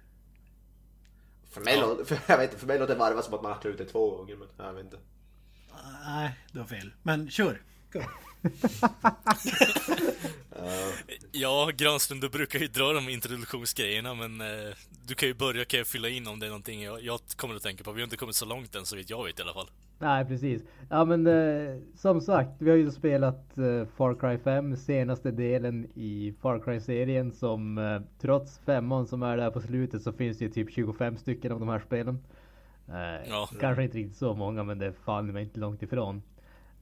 [1.53, 1.81] För mig, ja.
[1.81, 4.37] låter, för, jag vet, för mig låter varvat som att man har det två gånger,
[4.37, 4.99] men jag vet inte.
[6.07, 6.93] Nej, du har fel.
[7.03, 7.63] Men kör!
[7.93, 8.01] Go.
[11.33, 14.75] Ja, Granström, du brukar ju dra de introduktionsgrejerna, men eh,
[15.07, 17.55] du kan ju börja, kan jag fylla in om det är någonting jag, jag kommer
[17.55, 17.93] att tänka på.
[17.93, 19.71] Vi har inte kommit så långt än, så vitt jag vet i alla fall.
[19.99, 20.63] Nej, precis.
[20.91, 25.87] Ja, men eh, som sagt, vi har ju spelat eh, Far Cry 5, senaste delen
[25.95, 30.45] i Far Cry-serien, som eh, trots femman som är där på slutet så finns det
[30.45, 32.19] ju typ 25 stycken av de här spelen.
[32.89, 33.49] Eh, ja.
[33.61, 36.23] Kanske inte riktigt så många, men det är fan inte långt ifrån.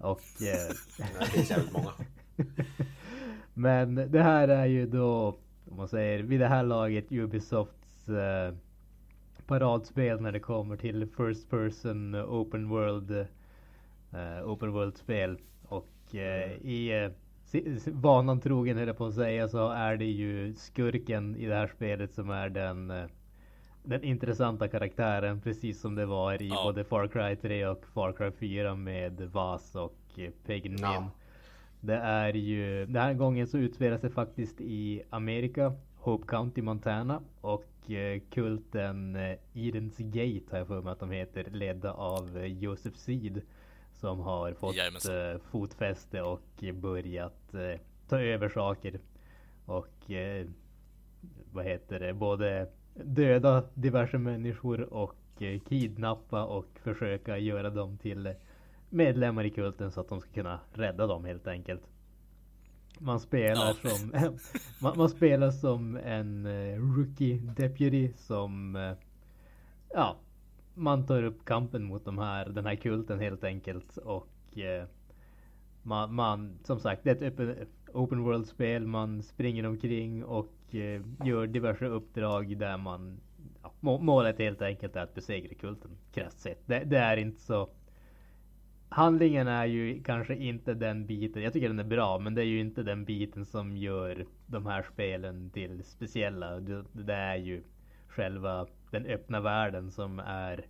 [0.01, 0.21] Och...
[0.41, 0.75] Eh,
[1.21, 1.93] det finns jävligt många.
[3.55, 5.39] Men det här är ju då,
[5.71, 8.55] om man säger, vid det här laget Ubisofts eh,
[9.47, 13.11] paradspel när det kommer till First Person Open World
[14.13, 15.39] eh, Open World-spel.
[15.63, 16.59] Och eh, mm.
[16.63, 17.11] i
[17.53, 21.55] eh, vanan trogen höll jag på att säga så är det ju skurken i det
[21.55, 23.07] här spelet som är den eh,
[23.83, 26.63] den intressanta karaktären precis som det var i ja.
[26.65, 29.97] både Far Cry 3 och Far Cry 4 med Vas och
[30.47, 31.11] Pagan ja.
[31.81, 37.23] Det är ju, den här gången så utspelar sig faktiskt i Amerika, Hope County, Montana
[37.41, 42.37] och eh, kulten eh, Edens Gate har jag för mig att de heter, ledda av
[42.37, 43.43] eh, Joseph Seed
[43.93, 49.01] som har fått eh, fotfäste och börjat eh, ta över saker
[49.65, 50.11] och
[51.53, 55.17] vad heter det, både döda diverse människor och
[55.69, 58.35] kidnappa och försöka göra dem till
[58.89, 61.83] medlemmar i kulten så att de ska kunna rädda dem helt enkelt.
[62.99, 63.91] Man spelar ja.
[63.91, 64.13] som
[64.81, 68.93] man, man, spelar som en uh, rookie deputy som uh,
[69.95, 70.17] ja,
[70.75, 74.29] man tar upp kampen mot de här, den här kulten helt enkelt och
[75.83, 78.87] man, man, som sagt, det är ett open, open world-spel.
[78.87, 83.21] Man springer omkring och eh, gör diverse uppdrag där man
[83.63, 86.67] ja, målet helt enkelt är att besegra kulten krasst sett.
[86.67, 87.69] Det, det är inte så
[88.91, 91.43] handlingen är ju kanske inte den biten.
[91.43, 94.67] Jag tycker den är bra, men det är ju inte den biten som gör de
[94.67, 96.61] här spelen till speciella.
[96.61, 97.63] Det, det är ju
[98.09, 100.65] själva den öppna världen som är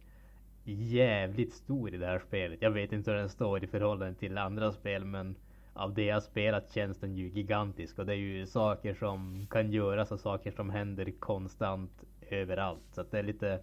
[0.65, 2.63] jävligt stor i det här spelet.
[2.63, 5.37] Jag vet inte hur den står i förhållande till andra spel, men
[5.75, 9.73] av det jag spelat känns den ju gigantisk och det är ju saker som kan
[9.73, 11.93] göras och saker som händer konstant
[12.31, 12.83] överallt.
[12.93, 13.61] Så att det är lite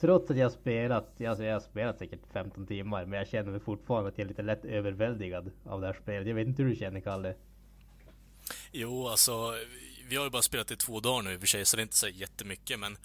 [0.00, 3.60] Trots att jag spelat, alltså jag har spelat säkert 15 timmar, men jag känner mig
[3.60, 6.28] fortfarande att jag är lite lätt överväldigad av det här spelet.
[6.28, 7.34] Jag vet inte hur du känner, Kalle?
[8.72, 9.54] Jo, alltså,
[10.08, 11.80] vi har ju bara spelat i två dagar nu i och för sig, så det
[11.80, 12.96] är inte så jättemycket, men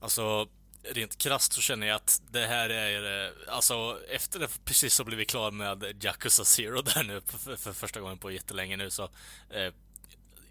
[0.00, 0.48] alltså
[0.82, 5.04] rent krasst så känner jag att det här är, eh, alltså efter det precis så
[5.04, 8.90] blev vi klara med Yakuza Zero där nu för, för första gången på jättelänge nu
[8.90, 9.02] så
[9.50, 9.72] eh,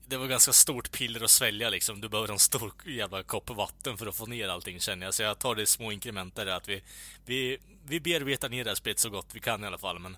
[0.10, 2.02] det var ganska stort piller att svälja liksom.
[2.02, 5.14] Du behöver en stor jävla kopp vatten för att få ner allting känner jag.
[5.14, 6.84] Så jag tar det i små inkrementer att vi,
[7.26, 10.00] vi, vi bearbetar ner det här spelet så gott vi kan i alla fall.
[10.00, 10.18] Men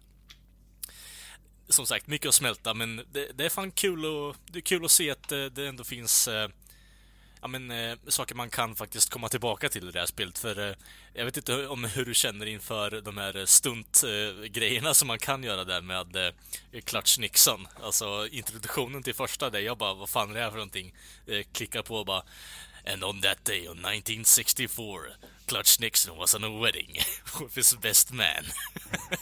[1.69, 4.85] som sagt, mycket att smälta, men det, det är fan kul och det är kul
[4.85, 6.49] att se att det, det ändå finns eh,
[7.41, 10.37] ja, men, eh, saker man kan faktiskt komma tillbaka till i det här spelet.
[10.37, 10.75] För eh,
[11.13, 15.19] jag vet inte om hur du känner inför de här stuntgrejerna eh, eh som man
[15.19, 17.67] kan göra där med eh, Clutch Nixon.
[17.83, 20.93] Alltså introduktionen till första där jag bara, vad fan är det här för någonting?
[21.27, 22.23] Eh, klickar på och bara
[22.85, 25.15] And on that day on 1964
[25.47, 26.97] Clutch Nixon was on a wedding
[27.39, 28.45] with his best man.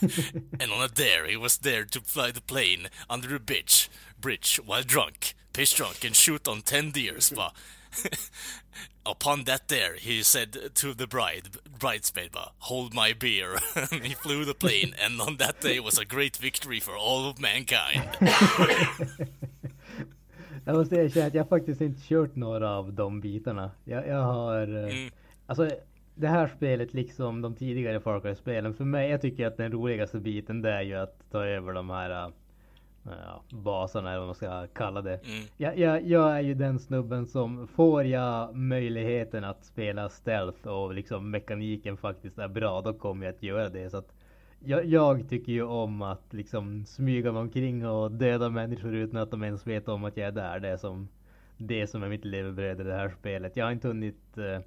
[0.60, 3.90] and on a dare he was there to fly the plane under a bridge,
[4.20, 7.30] bridge while drunk, piss drunk and shoot on 10 deers.
[7.30, 7.52] Bara,
[9.06, 13.56] Upon that there, he said to the bride, bridesmaid, hold my beer.
[14.02, 17.40] he flew the plane, and on that day was a great victory for all of
[17.40, 18.08] mankind.
[20.64, 23.70] jag måste erkänna att jag faktiskt inte kört några av de bitarna.
[23.84, 24.62] Jag, jag har...
[24.62, 25.10] Eh, mm.
[25.46, 25.70] Alltså,
[26.14, 30.18] det här spelet, liksom de tidigare Far Cry-spelen, för mig, jag tycker att den roligaste
[30.18, 32.30] biten det är ju att ta över de här eh,
[33.02, 35.14] ja, baserna eller vad man ska kalla det.
[35.14, 35.46] Mm.
[35.56, 40.94] Jag, jag, jag, är ju den snubben som får jag möjligheten att spela stealth och
[40.94, 43.90] liksom mekaniken faktiskt är bra, då kommer jag att göra det.
[43.90, 44.12] Så att
[44.64, 49.30] jag, jag tycker ju om att liksom smyga mig omkring och döda människor utan att
[49.30, 50.60] de ens vet om att jag är där.
[50.60, 51.08] Det är som
[51.56, 53.56] det som är mitt levebröd i det här spelet.
[53.56, 54.58] Jag har inte hunnit uh,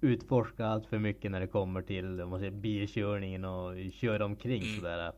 [0.00, 4.76] utforska allt för mycket när det kommer till säger, bilkörningen och köra omkring mm.
[4.76, 5.12] sådär.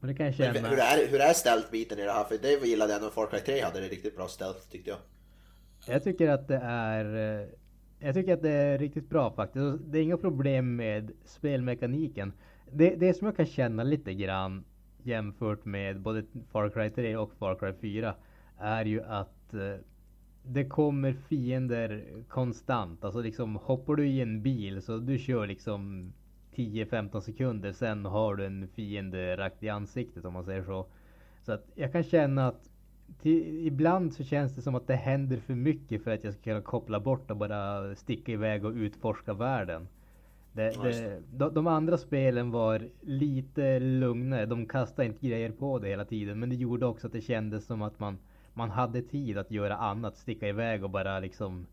[0.00, 0.68] Men det kan jag känna.
[0.68, 2.24] hur är, hur är stealth-biten i det här?
[2.24, 4.98] För det gillade jag när Far Cry 3 hade det riktigt bra stealth tyckte jag.
[5.86, 7.48] Jag tycker att det är eh,
[8.02, 9.78] jag tycker att det är riktigt bra faktiskt.
[9.84, 12.32] Det är inga problem med spelmekaniken.
[12.72, 14.64] Det, det som jag kan känna lite grann
[15.02, 18.14] jämfört med både Far Cry 3 och Far Cry 4
[18.58, 19.84] är ju att eh,
[20.42, 23.04] det kommer fiender konstant.
[23.04, 26.12] Alltså liksom hoppar du i en bil så du kör liksom
[26.54, 30.86] 10-15 sekunder sen har du en fiende rakt i ansiktet om man säger så.
[31.42, 32.70] Så att jag kan känna att
[33.22, 36.42] till, ibland så känns det som att det händer för mycket för att jag ska
[36.42, 39.88] kunna koppla bort och bara sticka iväg och utforska världen.
[40.52, 44.46] Det, det, de, de, andra spelen var lite lugnare.
[44.46, 46.38] De kastade inte grejer på det hela tiden.
[46.38, 48.18] Men det gjorde också att det kändes som att man,
[48.54, 50.16] man hade tid att göra annat.
[50.16, 51.66] Sticka iväg och bara liksom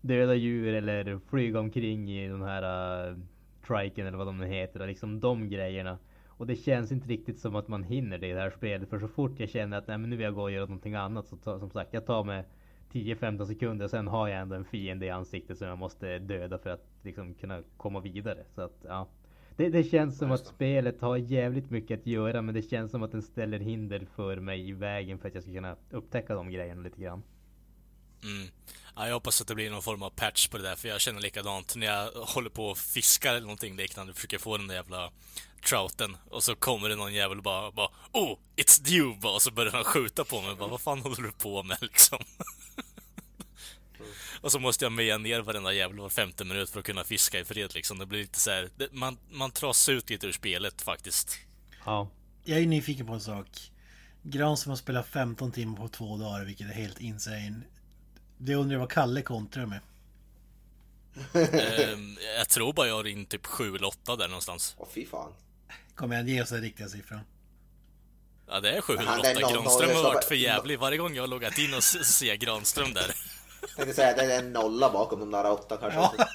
[0.00, 3.18] döda djur eller flyga omkring i den här uh,
[3.66, 4.80] triken eller vad de nu heter.
[4.80, 5.98] Och liksom de grejerna.
[6.26, 8.88] Och det känns inte riktigt som att man hinner det i det här spelet.
[8.90, 10.94] För så fort jag känner att nej, men nu vill jag gå och göra någonting
[10.94, 11.26] annat.
[11.26, 12.44] Så ta, som sagt, jag tar mig
[12.92, 13.88] 10-15 sekunder.
[13.88, 17.34] Sen har jag ändå en fiende i ansiktet som jag måste döda för att liksom
[17.34, 18.44] kunna komma vidare.
[18.54, 19.08] Så att ja.
[19.56, 22.42] Det, det känns som att spelet har jävligt mycket att göra.
[22.42, 25.42] Men det känns som att den ställer hinder för mig i vägen för att jag
[25.42, 27.22] ska kunna upptäcka de grejerna lite grann.
[28.22, 28.48] Mm.
[28.96, 31.00] Ja, jag hoppas att det blir någon form av patch på det där, för jag
[31.00, 34.74] känner likadant när jag håller på och fiskar eller någonting liknande, försöker få den där
[34.74, 35.10] jävla
[35.64, 39.16] trouten och så kommer det någon jävel och bara, bara Oh, it's you!
[39.16, 40.54] Bara, och så börjar han skjuta på mig.
[40.54, 42.18] Bara, Vad fan håller du på med liksom?
[44.40, 47.38] och så måste jag meja ner varenda jävel var femte minut för att kunna fiska
[47.40, 47.98] i fred liksom.
[47.98, 51.38] Det blir lite så här, det, man, man trasar ut lite ur spelet faktiskt.
[51.84, 52.08] Ja.
[52.44, 53.48] Jag är nyfiken på en sak.
[54.22, 57.62] Gran som har spelat 15 timmar på två dagar, vilket är helt insane.
[58.44, 59.80] Det undrar jag vad Kalle kontrar med.
[61.94, 64.74] um, jag tror bara jag har in typ 7 eller 8 där någonstans.
[64.78, 65.32] Åh fy fan.
[65.94, 67.20] Kom igen, ge oss den riktiga siffran.
[68.48, 69.32] Ja, det är 708.
[69.34, 70.78] Granström har varit för jävlig.
[70.78, 73.14] Varje gång jag har loggat in och ser Granström där.
[73.60, 76.00] Jag tänkte säga det är en nolla bakom de där åtta kanske.
[76.00, 76.26] Ja.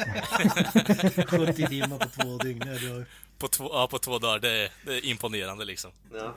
[1.26, 3.06] 70 timmar på två dygn.
[3.38, 4.40] På två, ja, på två dagar.
[4.40, 5.92] Det är, det är imponerande liksom.
[6.14, 6.36] Ja.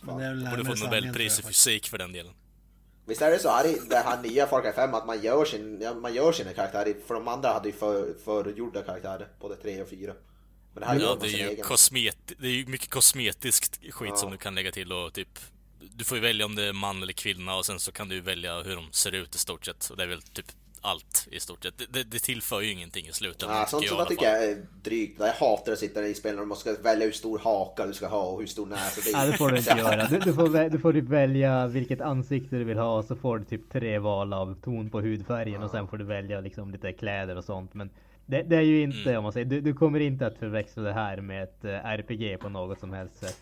[0.00, 2.32] Men det är Borde få Nobelpris i fysik för den delen.
[3.06, 5.44] Visst är det så här i det här nya Far Cry 5 att man gör,
[5.44, 9.56] sin, ja, man gör sina karaktärer, för de andra hade ju för, förgjorda karaktärer, både
[9.56, 10.12] 3 och 4.
[10.74, 11.64] Men det här ja, det är ju egen.
[11.64, 14.16] kosmet, det är ju mycket kosmetiskt skit ja.
[14.16, 15.28] som du kan lägga till och typ
[15.80, 18.20] Du får ju välja om det är man eller kvinna och sen så kan du
[18.20, 20.46] välja hur de ser ut i stort sett och det är väl typ
[20.86, 21.92] allt i stort sett.
[21.92, 23.58] Det, det tillför ju ingenting i slutändan.
[23.58, 25.20] Ja, sånt som jag tycker jag är drygt.
[25.20, 28.06] Jag hatar att sitta i spel och man ska välja hur stor haka du ska
[28.06, 29.00] ha och hur stor näsa.
[29.04, 30.06] Det, ja, det får du inte göra.
[30.06, 33.38] Du, du, får, du får typ välja vilket ansikte du vill ha och så får
[33.38, 35.64] du typ tre val av ton på hudfärgen ja.
[35.64, 37.74] och sen får du välja liksom lite kläder och sånt.
[37.74, 37.90] Men
[38.26, 39.16] det, det är ju inte, mm.
[39.16, 42.40] om man säger, du, du, kommer inte att förväxla det här med ett eh, RPG
[42.40, 43.40] på något som helst sätt.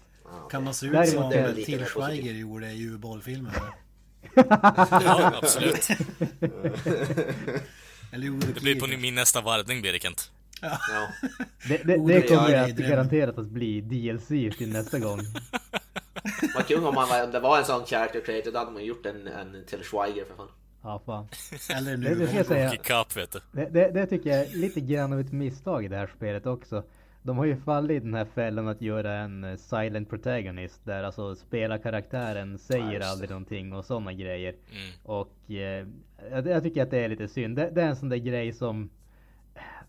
[0.51, 3.53] Kan man se ut Däremot som Till Schweiger gjorde i U-bollfilmen?
[4.35, 5.89] Ja, absolut.
[8.55, 10.31] det blir på min nästa varvning, Berikent.
[10.63, 10.79] Ja.
[10.93, 11.29] ja.
[11.69, 15.21] Det, det, det kommer att garanterat att bli DLC till nästa gång.
[16.55, 19.07] Vad kul om, man, om det var en sån character creator, då hade man gjort
[19.07, 20.49] en, en till Schweiger för fan.
[20.83, 21.29] Ja, fan.
[21.77, 22.09] Eller nu.
[22.09, 22.73] Det, det, ska jag säga,
[23.53, 26.47] det, det, det tycker jag är lite grann av ett misstag i det här spelet
[26.47, 26.85] också.
[27.27, 31.03] De har ju fallit i den här fällan att göra en eh, silent protagonist där
[31.03, 33.07] alltså spelarkaraktären säger nice.
[33.07, 34.51] aldrig någonting och sådana grejer.
[34.51, 34.93] Mm.
[35.03, 35.87] Och eh,
[36.31, 37.57] jag, jag, tycker att det är lite synd.
[37.57, 38.91] Det, det är en sån där grej som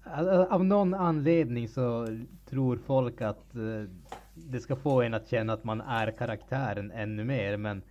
[0.05, 2.07] eh, av någon anledning så
[2.49, 3.89] tror folk att eh,
[4.33, 7.81] det ska få en att känna att man är karaktären ännu mer men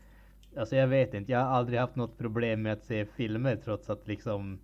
[0.57, 3.91] Alltså jag vet inte, jag har aldrig haft något problem med att se filmer trots
[3.91, 4.59] att liksom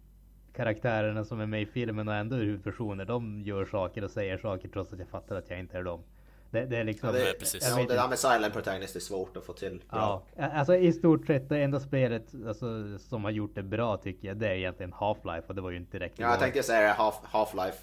[0.57, 4.39] karaktärerna som är med i filmen och ändå är huvudpersoner, de gör saker och säger
[4.39, 6.03] saker trots att jag fattar att jag inte är dem.
[6.51, 7.09] Det, det är liksom...
[7.09, 7.75] Ja, det, precis.
[7.77, 10.23] Ja, det där med silent protagonist är svårt att få till bra.
[10.37, 14.29] Ja, alltså i stort sett det enda spelet alltså, som har gjort det bra tycker
[14.29, 16.93] jag, det är egentligen Half-Life och det var ju inte direkt Ja, jag tänkte säga
[16.93, 17.75] Half, Half-Life.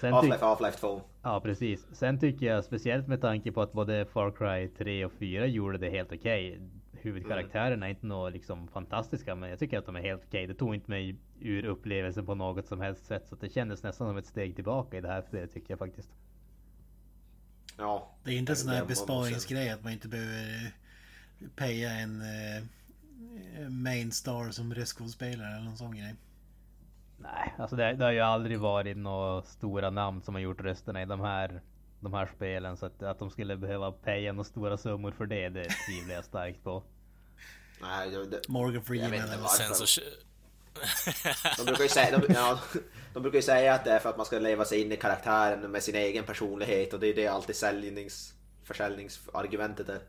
[0.00, 1.00] Half-Life, Half-Life 2.
[1.22, 1.86] Ja, precis.
[1.92, 5.78] Sen tycker jag speciellt med tanke på att både Far Cry 3 och 4 gjorde
[5.78, 6.52] det helt okej.
[6.52, 6.68] Okay
[7.06, 10.44] huvudkaraktärerna är inte något liksom fantastiska men jag tycker att de är helt okej.
[10.44, 10.46] Okay.
[10.46, 13.26] Det tog inte mig ur upplevelsen på något som helst sätt.
[13.28, 16.10] Så det kändes nästan som ett steg tillbaka i det här spelet tycker jag faktiskt.
[17.78, 18.10] Ja.
[18.24, 20.72] Det är inte en sån här besparingsgrej att man inte behöver
[21.56, 26.14] peja en eh, main star som röstskådespelare eller någon sån grej.
[27.18, 31.02] Nej, alltså det, det, har ju aldrig varit några stora namn som har gjort rösterna
[31.02, 31.60] i de här
[32.00, 32.76] de här spelen.
[32.76, 36.24] Så att, att de skulle behöva paya några stora summor för det, det tvivlar jag
[36.24, 36.82] starkt på.
[37.80, 39.74] Nej, det, det, Morgan Freeman eller varför.
[39.74, 40.00] Sen så...
[41.56, 42.60] de, brukar ju säga, de, ja,
[43.14, 44.96] de brukar ju säga att det är för att man ska leva sig in i
[44.96, 50.00] karaktären med sin egen personlighet och det är det alltid säljnings, försäljningsargumentet är.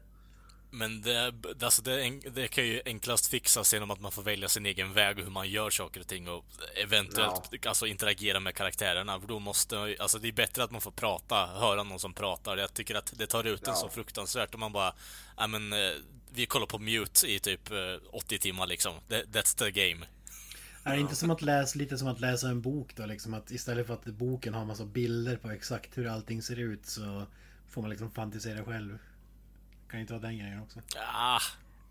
[0.69, 4.65] Men det, alltså det, det kan ju enklast fixas genom att man får välja sin
[4.65, 6.45] egen väg och hur man gör saker och ting och
[6.83, 9.19] eventuellt alltså interagera med karaktärerna.
[9.19, 12.57] För då måste, alltså det är bättre att man får prata, höra någon som pratar.
[12.57, 13.75] Jag tycker att det tar ut en Ja.
[13.75, 14.93] så fruktansvärt om man bara,
[15.37, 15.91] ja men eh,
[16.33, 17.77] vi kollar på mute i typ eh,
[18.11, 18.93] 80 timmar liksom.
[19.09, 20.05] That, that's the game.
[20.83, 23.51] Är det inte som att läsa, lite som att läsa en bok då liksom att
[23.51, 27.25] istället för att boken har massa bilder på exakt hur allting ser ut så
[27.69, 28.97] får man liksom fantisera själv.
[29.89, 30.79] Kan inte vara den grejen också.
[31.13, 31.39] Ah,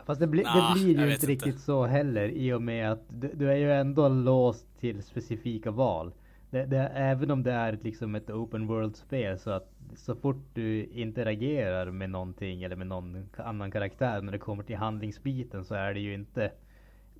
[0.05, 1.47] Fast det, bli, Nah, det blir jag ju inte inte.
[1.47, 5.71] riktigt så heller i och med att du, du är ju ändå låst till specifika
[5.71, 6.13] val.
[6.49, 10.85] Det, det, även om det är liksom ett open world-spel så att så fort du
[10.85, 15.93] interagerar med någonting eller med någon annan karaktär när det kommer till handlingsbiten så är
[15.93, 16.51] det ju inte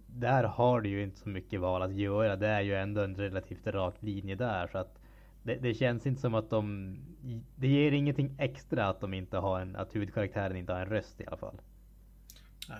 [0.07, 2.36] där har du ju inte så mycket val att göra.
[2.36, 4.67] Det är ju ändå en relativt rak linje där.
[4.71, 4.99] Så att
[5.43, 6.95] det, det känns inte som att de...
[7.55, 9.75] Det ger ingenting extra att de inte har en...
[9.75, 11.61] Att huvudkaraktären inte har en röst i alla fall.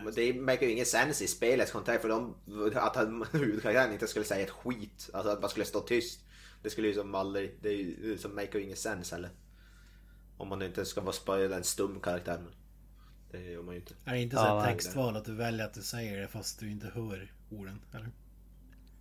[0.04, 2.36] Men det märker ju ingen sens i spelets kontext för de,
[2.76, 2.98] att
[3.34, 5.10] huvudkaraktären inte skulle säga ett skit.
[5.14, 6.27] Alltså att man skulle stå tyst.
[6.64, 9.30] Det skulle ju som aldrig, det är ju som make ju ingen sens heller.
[10.38, 12.38] Om man inte ska vara spela en stum karaktär.
[12.40, 12.52] Men
[13.32, 13.94] det gör man ju inte.
[14.06, 16.60] Är det inte Ja, så nej, textval att du väljer att du säger det fast
[16.60, 17.82] du inte hör orden?
[17.94, 18.10] Eller?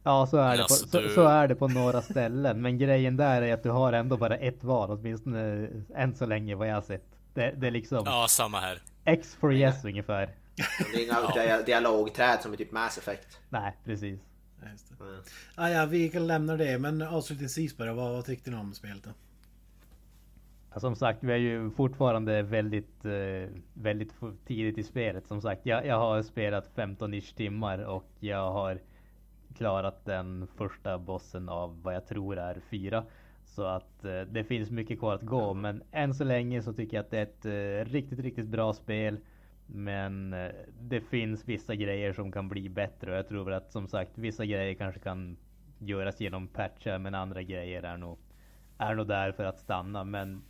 [0.03, 2.63] Ja, så är, det Alltså, på, så, du- så är det på några ställen.
[2.63, 6.55] Men grejen där är att du har ändå bara ett val, åtminstone än så länge
[6.55, 7.05] vad jag har sett.
[7.35, 8.83] Det, det är liksom ja, samma här.
[9.05, 10.35] X for yes ungefär.
[10.93, 13.39] Det är inga dia- dialogträd som är typ Mass Effect.
[13.49, 14.21] Nej, precis.
[14.63, 15.05] Ja, just det.
[15.05, 15.21] Mm.
[15.55, 16.79] Ah, ja, vi kan lämna det.
[16.79, 19.11] Men avslutningsvis bara, vad, vad tyckte ni om spelet då?
[20.75, 24.15] Ja, Som sagt, vi är ju fortfarande väldigt, eh, väldigt
[24.47, 25.27] tidigt i spelet.
[25.27, 28.81] Som sagt, jag, jag har spelat 15-ish timmar och jag har
[29.57, 33.05] klarat den första bossen av vad jag tror är fyra.
[33.45, 35.55] Så att eh, det finns mycket kvar att gå.
[35.55, 37.47] Men än så länge så tycker jag att det är ett
[37.87, 39.19] eh, riktigt, riktigt bra spel.
[39.67, 40.51] Men eh,
[40.81, 44.19] det finns vissa grejer som kan bli bättre och jag tror väl att som sagt
[44.19, 45.37] vissa grejer kanske kan
[45.79, 48.19] göras genom patchar men andra grejer är nog,
[48.79, 50.05] är nog där för att stanna.
[50.05, 50.43] Men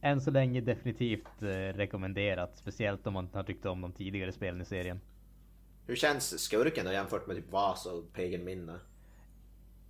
[0.00, 2.56] än så länge definitivt eh, rekommenderat.
[2.56, 5.00] Speciellt om man har tyckt om de tidigare spelen i serien.
[5.86, 8.78] Hur känns skurken då jämfört med typ Vas och Pagan Minne?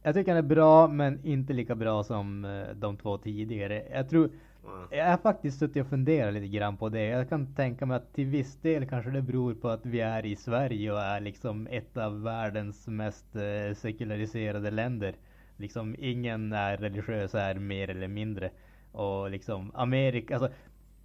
[0.03, 3.87] Jag tycker han är bra men inte lika bra som eh, de två tidigare.
[3.91, 4.31] Jag tror.
[4.91, 7.05] Jag har faktiskt suttit och funderat lite grann på det.
[7.05, 10.27] Jag kan tänka mig att till viss del kanske det beror på att vi är
[10.27, 15.15] i Sverige och är liksom ett av världens mest eh, sekulariserade länder.
[15.57, 18.51] Liksom ingen är religiös här mer eller mindre.
[18.93, 20.51] Och liksom Amerika, alltså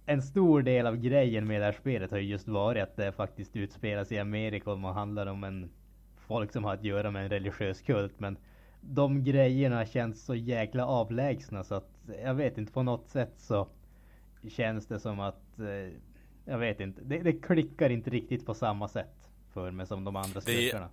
[0.06, 3.12] en stor del av grejen med det här spelet har ju just varit att det
[3.12, 5.70] faktiskt utspelas i Amerika och man handlar om en
[6.16, 8.20] folk som har att göra med en religiös kult.
[8.20, 8.36] Men
[8.80, 13.68] de grejerna känns så jäkla avlägsna så att jag vet inte på något sätt så
[14.48, 15.96] känns det som att eh,
[16.44, 17.00] jag vet inte.
[17.04, 20.88] Det, det klickar inte riktigt på samma sätt för mig som de andra skurkarna.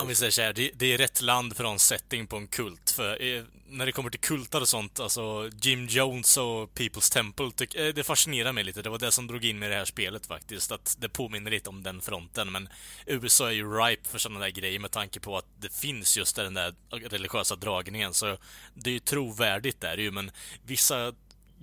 [0.00, 2.46] Om vi säger så här, det, det är rätt land för en setting på en
[2.46, 2.90] kult.
[2.90, 7.50] För eh, när det kommer till kultar och sånt, alltså Jim Jones och People's Temple,
[7.56, 8.82] tyck, eh, det fascinerar mig lite.
[8.82, 10.72] Det var det som drog in mig i det här spelet faktiskt.
[10.72, 12.52] Att det påminner lite om den fronten.
[12.52, 12.68] Men
[13.06, 16.36] USA är ju ripe för sådana där grejer med tanke på att det finns just
[16.36, 18.14] den där religiösa dragningen.
[18.14, 18.36] Så
[18.74, 20.30] det är ju trovärdigt där ju, men
[20.66, 21.12] vissa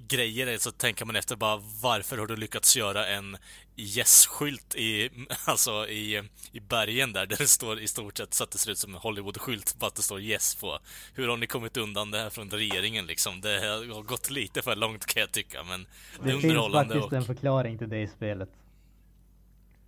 [0.08, 3.38] grejer är så tänker man efter bara varför har du lyckats göra en
[3.76, 5.10] yes-skylt i,
[5.46, 8.72] alltså i, i bergen där, där det står i stort sett så att det ser
[8.72, 10.80] ut som en Hollywood-skylt, bara att det står yes på.
[11.14, 13.42] Hur har ni kommit undan det här från regeringen liksom?
[13.42, 16.94] Det har gått lite för långt kan jag tycka, men det är Det finns underhållande
[16.94, 17.14] faktiskt och...
[17.14, 18.50] en förklaring till det i spelet.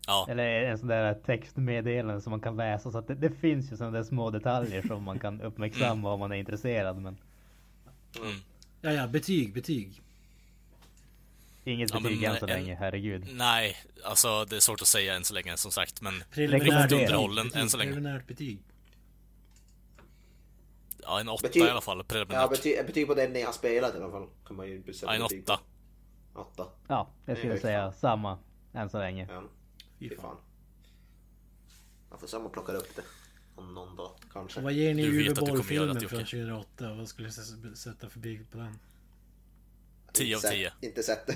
[0.07, 2.91] Ja, Eller en sån där textmeddelande som man kan läsa.
[2.91, 6.19] Så att det, det finns ju sådana där små detaljer som man kan uppmärksamma om
[6.19, 7.01] man är intresserad.
[7.01, 7.17] Men
[8.17, 8.35] mm.
[8.81, 10.01] Ja, ja, betyg, betyg.
[11.63, 13.27] inget Ja, betyg men, än så eh, länge, herregud.
[13.33, 17.47] Nej, alltså det är svårt att säga än så länge som sagt, men betyg, Underhållen
[17.47, 17.91] betyg, än så länge.
[17.91, 18.59] Preliminärt betyg.
[21.03, 22.49] ja, en åtta Betyg- i alla fall, Ja, preliminärt.
[22.49, 24.27] betyg, betyg på den ni har spelat i alla fall.
[24.45, 25.59] Kan man ju Ja, en åtta.
[26.33, 26.67] Åtta.
[26.87, 28.37] Ja, jag skulle säga samma
[28.73, 29.27] än så länge.
[29.31, 29.43] Ja,
[29.99, 30.37] Fy fan.
[32.33, 33.01] om man plockar upp det.
[33.61, 34.59] Om någon dag kanske.
[34.59, 36.07] Och vad ger ni det, från Jocke.
[36.07, 36.93] 2008?
[36.93, 37.29] Vad skulle
[37.63, 38.79] du sätta för betyg på den?
[40.13, 40.71] 10 av Inte sett- 10.
[40.81, 41.35] Inte sett den.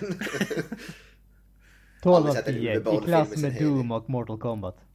[2.03, 3.61] 12 Aldrig av sett en 10 Uwe i klass med.
[3.61, 4.77] Doom och Mortal Kombat.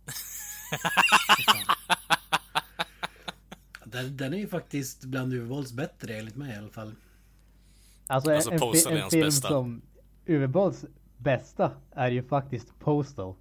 [3.84, 6.94] Den, den är ju faktiskt bland Uwe Bolls bättre enligt mig i alla fall.
[8.06, 9.48] Alltså, Alltså, en, Postal en hans film bästa.
[9.48, 9.82] som
[10.26, 10.84] Uwe Bolls
[11.16, 13.34] bästa är ju faktiskt Postal.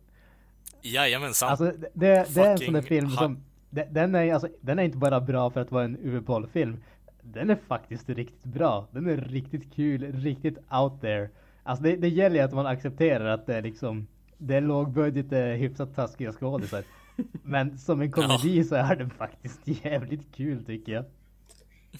[0.81, 1.49] Jajamensan.
[1.49, 2.07] Alltså det, det
[2.41, 5.61] är en sån där film som den är, alltså, den är inte bara bra för
[5.61, 6.83] att vara en Uwe Boll-film.
[7.21, 8.87] Den är faktiskt riktigt bra.
[8.91, 11.29] Den är riktigt kul, riktigt out there.
[11.63, 15.29] Alltså det, det gäller ju att man accepterar att det är liksom Det är lågbudget,
[15.29, 16.83] det är hyfsat taskiga skådisar.
[17.43, 21.05] Men som en komedi så är den faktiskt jävligt kul tycker jag.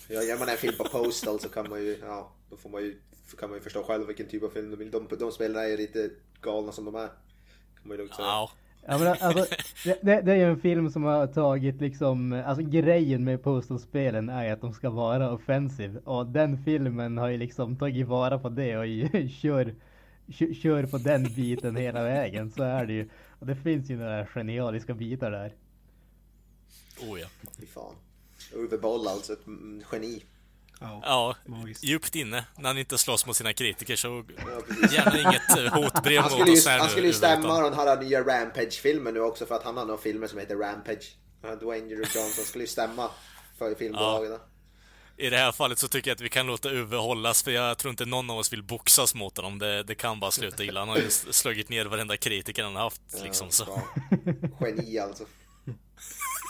[0.07, 2.81] Ja, gör man en film på Postal så kan man ju, ja, då får man
[2.81, 2.99] ju,
[3.39, 4.91] kan man ju förstå själv vilken typ av film de vill.
[4.91, 6.09] De, de spelarna är ju lite
[6.41, 7.07] galna som de är.
[7.07, 8.27] Kan man ju lugnt säga.
[8.27, 8.51] Ja.
[8.85, 12.63] Ja men alltså, det, det, det är ju en film som har tagit liksom, alltså
[12.63, 15.99] grejen med Postal-spelen är att de ska vara offensive.
[15.99, 18.85] Och den filmen har ju liksom tagit vara på det och
[19.29, 19.75] kör,
[20.27, 22.51] kör, kör på den biten hela vägen.
[22.51, 23.09] Så är det ju.
[23.39, 25.53] Och det finns ju några genialiska bitar där.
[27.01, 27.27] Oh ja.
[27.59, 27.95] Fy fan.
[28.53, 29.45] Uwe Boll alltså, ett
[29.91, 30.23] geni.
[30.79, 31.01] Ja.
[31.05, 31.83] Ja, Magiskt.
[31.83, 36.21] djupt inne när han inte slåss mot sina kritiker så Ja, gärna inget eh, hotbrev
[36.23, 39.63] mot oss här han skulle ju stämma den här nya Rampage-filmen nu också för att
[39.63, 41.15] han har några filmer som heter Rampage.
[41.61, 43.09] Dwayne Johnson skulle ju stämma
[43.57, 44.31] för filmbolagen.
[44.31, 44.39] Ja.
[45.17, 47.77] I det här fallet så tycker jag att vi kan låta Uwe hållas för jag
[47.77, 49.59] tror inte någon av oss vill boxas mot honom.
[49.59, 50.79] Det, det kan bara sluta illa.
[50.79, 53.81] Han har ju slagit ner varenda kritiker han har haft liksom så.
[54.61, 55.23] Geni alltså.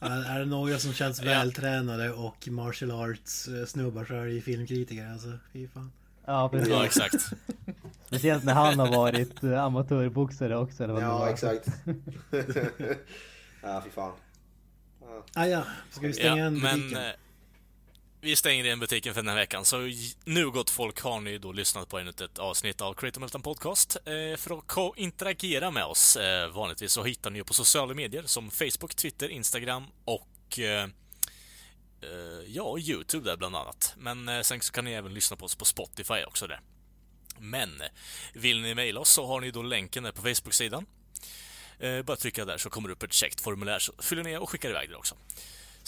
[0.00, 4.30] Är, är det några som känns vältränade och martial arts eh, snubbar så är det
[4.32, 5.28] ju filmkritiker alltså.
[5.52, 5.92] Fy fan.
[6.26, 6.68] Ja precis.
[6.68, 7.14] Ja, exakt.
[8.06, 10.84] Speciellt när han har varit uh, amatörboxare också.
[10.84, 11.28] Eller vad Ja, var.
[11.28, 11.66] exakt.
[13.62, 14.12] ja, fy fan.
[15.00, 15.24] Ja.
[15.34, 16.98] Ah, ja, ska vi stänga Ja, men butiken?
[17.02, 17.10] eh,
[18.20, 19.64] vi stänger igen butiken för den här veckan.
[19.64, 19.90] Så
[20.24, 23.96] nu gott folk har ni då lyssnat på ännu ett avsnitt av Creator Meltdown Podcast.
[23.96, 28.22] Eh, för att interagera med oss eh, vanligtvis så hittar ni ju på sociala medier
[28.22, 30.88] som Facebook, Twitter, Instagram och eh,
[32.46, 33.94] ja, Youtube där bland annat.
[33.96, 36.60] Men sen så kan ni även lyssna på oss på Spotify också där.
[37.38, 37.82] Men
[38.34, 40.86] vill ni mejla oss så har ni då länken där på Facebook-sidan.
[42.04, 44.70] Bara trycka där så kommer det upp ett käckt formulär så fyller ni och skickar
[44.70, 45.16] iväg det också.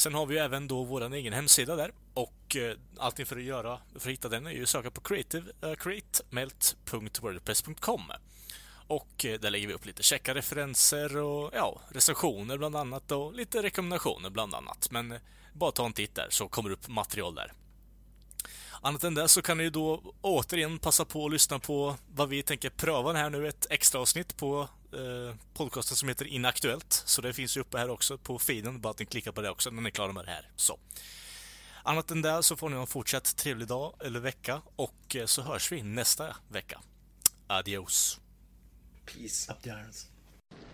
[0.00, 3.42] Sen har vi ju även då vår egen hemsida där och eh, allting för att
[3.42, 8.02] göra för att hitta den är ju att söka på creative, eh, uh, createmelt.wordpress.com
[8.86, 13.34] och eh, där lägger vi upp lite checka referenser och ja, recensioner bland annat och
[13.34, 14.88] lite rekommendationer bland annat.
[14.90, 15.14] Men
[15.52, 17.52] bara ta en titt där så kommer det upp material där.
[18.80, 22.28] Annat än det så kan ni ju då återigen passa på att lyssna på vad
[22.28, 26.92] vi tänker pröva här nu, ett extra avsnitt på eh, podcasten som heter Inaktuellt.
[27.06, 29.50] Så det finns ju uppe här också på feeden, bara att ni klickar på det
[29.50, 30.50] också när ni är klara med det här.
[30.56, 30.78] Så.
[31.82, 35.26] Annat än det så får ni ha en fortsatt trevlig dag eller vecka och eh,
[35.26, 36.80] så hörs vi nästa vecka.
[37.46, 38.20] Adios.
[39.06, 39.52] Peace.
[39.52, 40.06] Up the irons.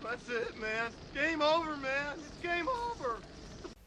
[0.02, 0.92] That's it, man.
[1.14, 2.18] Game over, man.
[2.18, 3.35] It's game over.